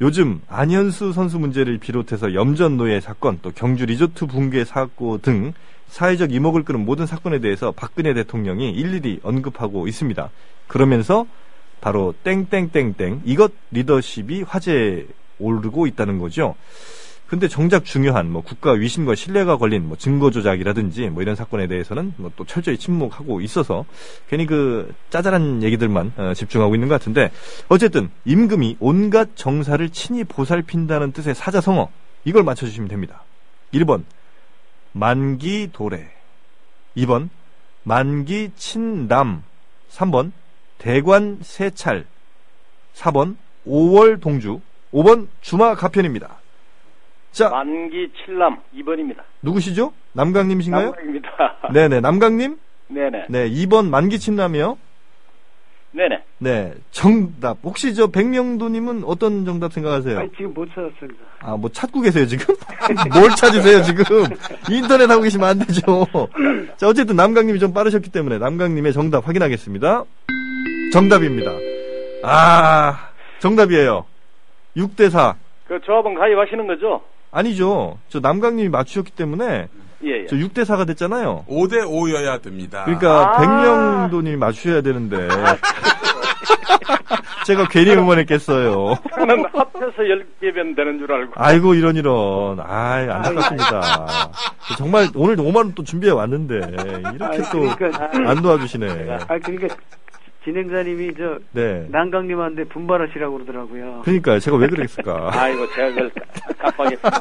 요즘 0.00 0.40
안현수 0.48 1.12
선수 1.12 1.38
문제를 1.40 1.78
비롯해서 1.78 2.34
염전 2.34 2.76
노예 2.76 3.00
사건, 3.00 3.40
또 3.42 3.50
경주 3.50 3.84
리조트 3.84 4.26
붕괴 4.26 4.64
사고 4.64 5.18
등 5.18 5.52
사회적 5.88 6.32
이목을 6.32 6.64
끄는 6.64 6.84
모든 6.84 7.06
사건에 7.06 7.38
대해서 7.40 7.72
박근혜 7.72 8.14
대통령이 8.14 8.70
일일이 8.70 9.20
언급하고 9.22 9.88
있습니다. 9.88 10.30
그러면서 10.66 11.26
바로 11.80 12.14
땡땡땡땡 12.24 13.22
이것 13.24 13.52
리더십이 13.70 14.42
화제에 14.42 15.06
오르고 15.38 15.86
있다는 15.86 16.18
거죠. 16.18 16.54
근데 17.28 17.46
정작 17.46 17.84
중요한 17.84 18.30
뭐 18.30 18.42
국가 18.42 18.72
위신과 18.72 19.14
신뢰가 19.14 19.58
걸린 19.58 19.86
뭐 19.86 19.98
증거 19.98 20.30
조작이라든지 20.30 21.10
뭐 21.10 21.22
이런 21.22 21.36
사건에 21.36 21.66
대해서는 21.66 22.14
뭐 22.16 22.32
또 22.36 22.46
철저히 22.46 22.78
침묵하고 22.78 23.42
있어서 23.42 23.84
괜히 24.30 24.46
그 24.46 24.94
짜잘한 25.10 25.62
얘기들만 25.62 26.12
어, 26.16 26.32
집중하고 26.34 26.74
있는 26.74 26.88
것 26.88 26.94
같은데 26.94 27.30
어쨌든 27.68 28.08
임금이 28.24 28.78
온갖 28.80 29.30
정사를 29.34 29.86
친히 29.90 30.24
보살핀다는 30.24 31.12
뜻의 31.12 31.34
사자성어 31.34 31.90
이걸 32.24 32.44
맞춰주시면 32.44 32.88
됩니다. 32.88 33.24
1번 33.74 34.04
만기 34.98 35.70
도래 35.72 36.08
2번 36.96 37.28
만기 37.84 38.50
친남 38.56 39.44
3번 39.90 40.32
대관 40.78 41.38
세찰 41.40 42.04
4번 42.94 43.36
5월 43.66 44.20
동주 44.20 44.60
5번 44.92 45.28
주마 45.40 45.76
가편입니다. 45.76 46.40
자 47.30 47.48
만기 47.48 48.10
칠남 48.24 48.60
2번입니다. 48.74 49.22
누구시죠? 49.42 49.92
남강님이신가요? 50.14 50.86
남강입니다. 50.86 51.28
네네 51.72 52.00
남강님 52.00 52.58
네네. 52.88 53.26
네 53.28 53.50
2번 53.50 53.88
만기 53.90 54.18
친남이요. 54.18 54.78
네네. 55.92 56.22
네, 56.38 56.74
정답. 56.90 57.58
혹시 57.62 57.94
저 57.94 58.08
백명도님은 58.08 59.04
어떤 59.04 59.44
정답 59.44 59.72
생각하세요? 59.72 60.18
아니, 60.18 60.30
지금 60.36 60.52
못 60.52 60.68
찾았습니다. 60.68 61.18
아, 61.40 61.56
뭐 61.56 61.70
찾고 61.70 62.02
계세요, 62.02 62.26
지금? 62.26 62.54
뭘 63.12 63.30
찾으세요, 63.30 63.82
지금? 63.82 64.04
인터넷 64.70 65.10
하고 65.10 65.22
계시면 65.22 65.48
안 65.48 65.58
되죠. 65.60 65.82
자, 66.76 66.88
어쨌든 66.88 67.16
남강님이 67.16 67.58
좀 67.58 67.72
빠르셨기 67.72 68.10
때문에 68.10 68.38
남강님의 68.38 68.92
정답 68.92 69.26
확인하겠습니다. 69.26 70.04
정답입니다. 70.92 71.52
아, 72.22 73.10
정답이에요. 73.40 74.04
6대4. 74.76 75.34
그 75.66 75.80
조합원 75.84 76.14
가입하시는 76.14 76.66
거죠? 76.66 77.02
아니죠. 77.30 77.98
저 78.08 78.20
남강님이 78.20 78.68
맞추셨기 78.68 79.12
때문에 79.12 79.68
예, 80.04 80.22
예. 80.22 80.26
저 80.26 80.36
6대 80.36 80.64
4가 80.64 80.86
됐잖아요. 80.86 81.44
5대 81.48 81.82
5여야 81.84 82.40
됩니다. 82.42 82.84
그러니까 82.84 83.36
아. 83.36 83.38
백명도님이 83.40 84.36
맞추셔야 84.36 84.80
되는데. 84.80 85.28
제가 87.46 87.66
괜히 87.68 87.92
응원했겠어요. 87.92 88.94
저는 89.14 89.44
합해서 89.54 90.02
10개면 90.02 90.76
되는 90.76 90.98
줄 90.98 91.10
알고. 91.10 91.32
아이고 91.36 91.74
이런 91.74 91.96
이런 91.96 92.60
아이 92.60 93.08
안타깝습니다. 93.08 94.06
정말 94.76 95.08
오늘 95.14 95.36
5만 95.36 95.56
원 95.56 95.72
또 95.74 95.82
준비해 95.82 96.12
왔는데 96.12 96.56
이렇게 97.14 97.24
아니, 97.24 97.38
또 97.50 97.60
그러니까, 97.76 98.10
안 98.30 98.42
도와주시네. 98.42 99.18
아, 99.28 99.38
그러니까 99.38 99.74
진행자님이 100.48 101.12
저 101.18 101.38
네. 101.52 101.86
난강님한테 101.90 102.64
분발하시라고 102.64 103.34
그러더라고요. 103.34 104.00
그러니까 104.04 104.38
제가 104.38 104.56
왜 104.56 104.66
그랬을까? 104.68 105.30
아이고, 105.38 105.66
제가 105.74 105.88
그걸 105.88 106.10
깜빡했습니다. 106.58 107.20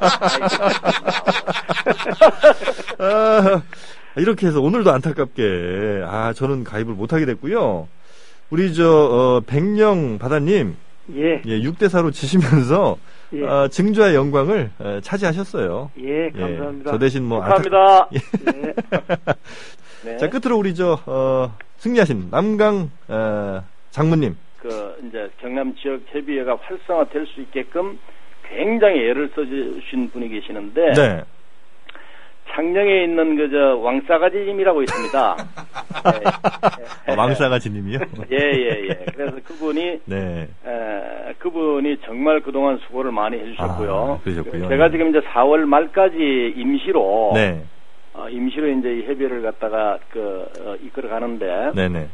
아, 3.04 3.62
이렇게 4.16 4.48
해서 4.48 4.62
오늘도 4.62 4.92
안타깝게 4.92 6.04
아 6.06 6.32
저는 6.34 6.64
가입을 6.64 6.94
못하게 6.94 7.26
됐고요. 7.26 7.90
우리 8.50 8.74
저 8.74 8.90
어, 8.90 9.42
백령 9.46 10.20
바다님 10.20 10.78
예, 11.14 11.42
예, 11.46 11.60
6대 11.60 11.88
4로 11.88 12.14
지시면서 12.14 12.98
예, 13.34 13.44
어, 13.44 13.68
증조의 13.68 14.16
영광을 14.16 14.72
어, 14.80 15.00
차지하셨어요. 15.02 15.92
예, 16.00 16.28
예, 16.28 16.32
감사합니다. 16.32 16.92
저 16.92 16.98
대신 16.98 17.26
뭐 17.26 17.42
안타... 17.42 17.62
축하합니다. 17.62 18.10
예. 18.16 18.74
네. 20.06 20.18
자 20.18 20.30
끝으로 20.30 20.58
우리 20.58 20.74
저 20.74 20.98
어, 21.06 21.54
승리하신 21.78 22.30
남강 22.32 22.90
어, 23.08 23.64
장모님 23.92 24.36
그 24.60 24.96
이제 25.08 25.30
경남 25.40 25.76
지역 25.76 26.02
협의회가 26.08 26.58
활성화될 26.62 27.26
수 27.28 27.42
있게끔 27.42 28.00
굉장히 28.44 29.02
애를 29.10 29.30
써주신 29.36 30.10
분이 30.12 30.30
계시는데 30.30 30.94
네. 30.94 31.24
창녕에 32.50 33.04
있는 33.04 33.36
그저 33.36 33.78
왕싸가지님이라고 33.78 34.82
있습니다. 34.82 35.38
아, 37.06 37.14
왕싸가지님이요? 37.16 38.00
예예 38.32 38.88
예. 38.90 39.06
그래서 39.14 39.36
그분이 39.44 40.00
네. 40.06 40.48
에, 40.66 41.34
그분이 41.40 41.98
정말 42.06 42.40
그동안 42.40 42.80
수고를 42.88 43.12
많이 43.12 43.38
해주셨고요. 43.38 44.20
아, 44.20 44.24
그러셨군요. 44.24 44.70
제가 44.70 44.90
지금 44.90 45.10
이제 45.10 45.20
4월 45.20 45.66
말까지 45.66 46.54
임시로 46.56 47.32
네. 47.36 47.64
어, 48.18 48.28
임시로 48.30 48.68
이제 48.68 48.96
이 48.96 49.04
협의를 49.04 49.44
갖다가 49.44 50.00
그 50.10 50.46
어, 50.60 50.76
이끌어 50.84 51.08
가는데 51.08 51.72
네네. 51.76 52.10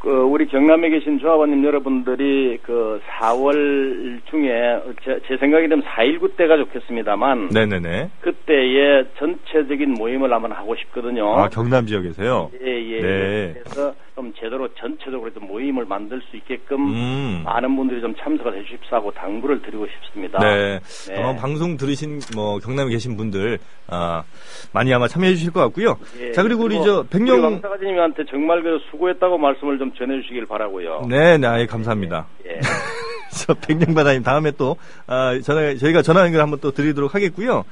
그 0.00 0.10
우리 0.10 0.46
경남에 0.46 0.90
계신 0.90 1.18
조합원님 1.18 1.64
여러분들이 1.64 2.58
그 2.62 3.00
4월 3.18 4.20
중에 4.30 4.80
제, 5.04 5.20
제 5.26 5.36
생각이 5.36 5.68
되면 5.68 5.84
4.19 5.84 6.36
때가 6.36 6.56
좋겠습니다만 6.56 7.48
네네네. 7.52 8.10
그때의 8.20 9.06
전체적인 9.18 9.94
모임을 9.94 10.32
한번 10.32 10.52
하고 10.52 10.74
싶거든요. 10.76 11.36
아, 11.36 11.48
경남 11.48 11.86
지역에서요? 11.86 12.50
예, 12.64 12.66
예. 12.66 13.00
네. 13.00 13.54
그래서 13.62 13.94
좀 14.18 14.32
제대로 14.34 14.66
전체적으로 14.74 15.32
좀 15.32 15.46
모임을 15.46 15.84
만들 15.84 16.20
수 16.28 16.36
있게끔 16.36 16.88
음. 16.92 17.42
많은 17.44 17.76
분들이 17.76 18.00
좀 18.00 18.12
참석을 18.16 18.58
해주십사 18.58 18.96
하고 18.96 19.12
당부를 19.12 19.62
드리고 19.62 19.86
싶습니다. 19.86 20.40
네. 20.40 20.80
네. 21.06 21.22
아마 21.22 21.36
방송 21.36 21.76
들으신 21.76 22.18
뭐 22.34 22.58
경남에 22.58 22.90
계신 22.90 23.16
분들 23.16 23.60
아, 23.86 24.24
많이 24.72 24.92
아마 24.92 25.06
참여해 25.06 25.34
주실 25.34 25.52
것 25.52 25.60
같고요. 25.60 25.96
예, 26.18 26.32
자 26.32 26.42
그리고 26.42 26.64
우리 26.64 26.74
저 26.82 27.00
우리 27.00 27.08
백령 27.10 27.44
왕사가지님한테 27.44 28.24
정말 28.28 28.60
그 28.64 28.80
수고했다고 28.90 29.38
말씀을 29.38 29.78
좀 29.78 29.94
전해주시길 29.94 30.46
바라고요. 30.46 31.06
네, 31.08 31.38
네, 31.38 31.46
아예 31.46 31.66
감사합니다. 31.66 32.26
예. 32.48 32.58
저 33.30 33.54
백령바다님 33.54 34.24
다음에 34.24 34.50
또 34.50 34.76
아, 35.06 35.38
전화 35.44 35.76
저희가 35.76 36.02
전화 36.02 36.24
연결 36.24 36.40
한번 36.40 36.58
또 36.60 36.72
드리도록 36.72 37.14
하겠고요. 37.14 37.62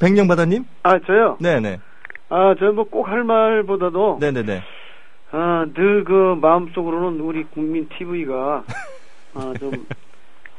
백령바다님, 0.00 0.64
아 0.82 0.98
저요. 1.06 1.36
네, 1.40 1.60
네, 1.60 1.78
아 2.30 2.56
저는 2.58 2.74
뭐 2.74 2.84
꼭 2.86 3.06
할 3.08 3.22
말보다도 3.22 4.18
네, 4.20 4.32
네, 4.32 4.42
네. 4.42 4.60
아, 5.30 5.66
늘그 5.74 6.38
마음속으로는 6.40 7.20
우리 7.20 7.44
국민 7.44 7.88
TV가 7.88 8.64
아, 9.34 9.54
좀 9.58 9.86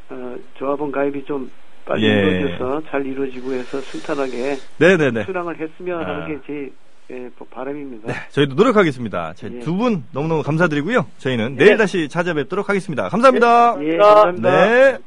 어, 0.10 0.36
조합원 0.56 0.92
가입이 0.92 1.26
좀 1.26 1.50
빨리 1.86 2.06
예. 2.06 2.12
이루어져서 2.12 2.84
잘 2.90 3.06
이루어지고 3.06 3.54
해서 3.54 3.80
순탄하게 3.82 4.58
네, 4.78 4.98
네, 4.98 5.12
네. 5.12 5.24
수랑을 5.24 5.60
했으면 5.60 6.04
아. 6.04 6.08
하는 6.08 6.42
게제 6.42 6.72
예, 7.12 7.30
바람입니다. 7.50 8.14
저희도 8.30 8.54
노력하겠습니다. 8.54 9.34
예. 9.44 9.60
두분 9.62 10.04
너무너무 10.12 10.44
감사드리고요. 10.44 11.08
저희는 11.18 11.58
예. 11.60 11.64
내일 11.64 11.78
다시 11.78 12.08
찾아뵙도록 12.08 12.70
하겠습니다. 12.70 13.10
감사합니다. 13.10 13.84
예, 13.84 13.98
감사합니다. 13.98 14.66
네. 14.68 15.00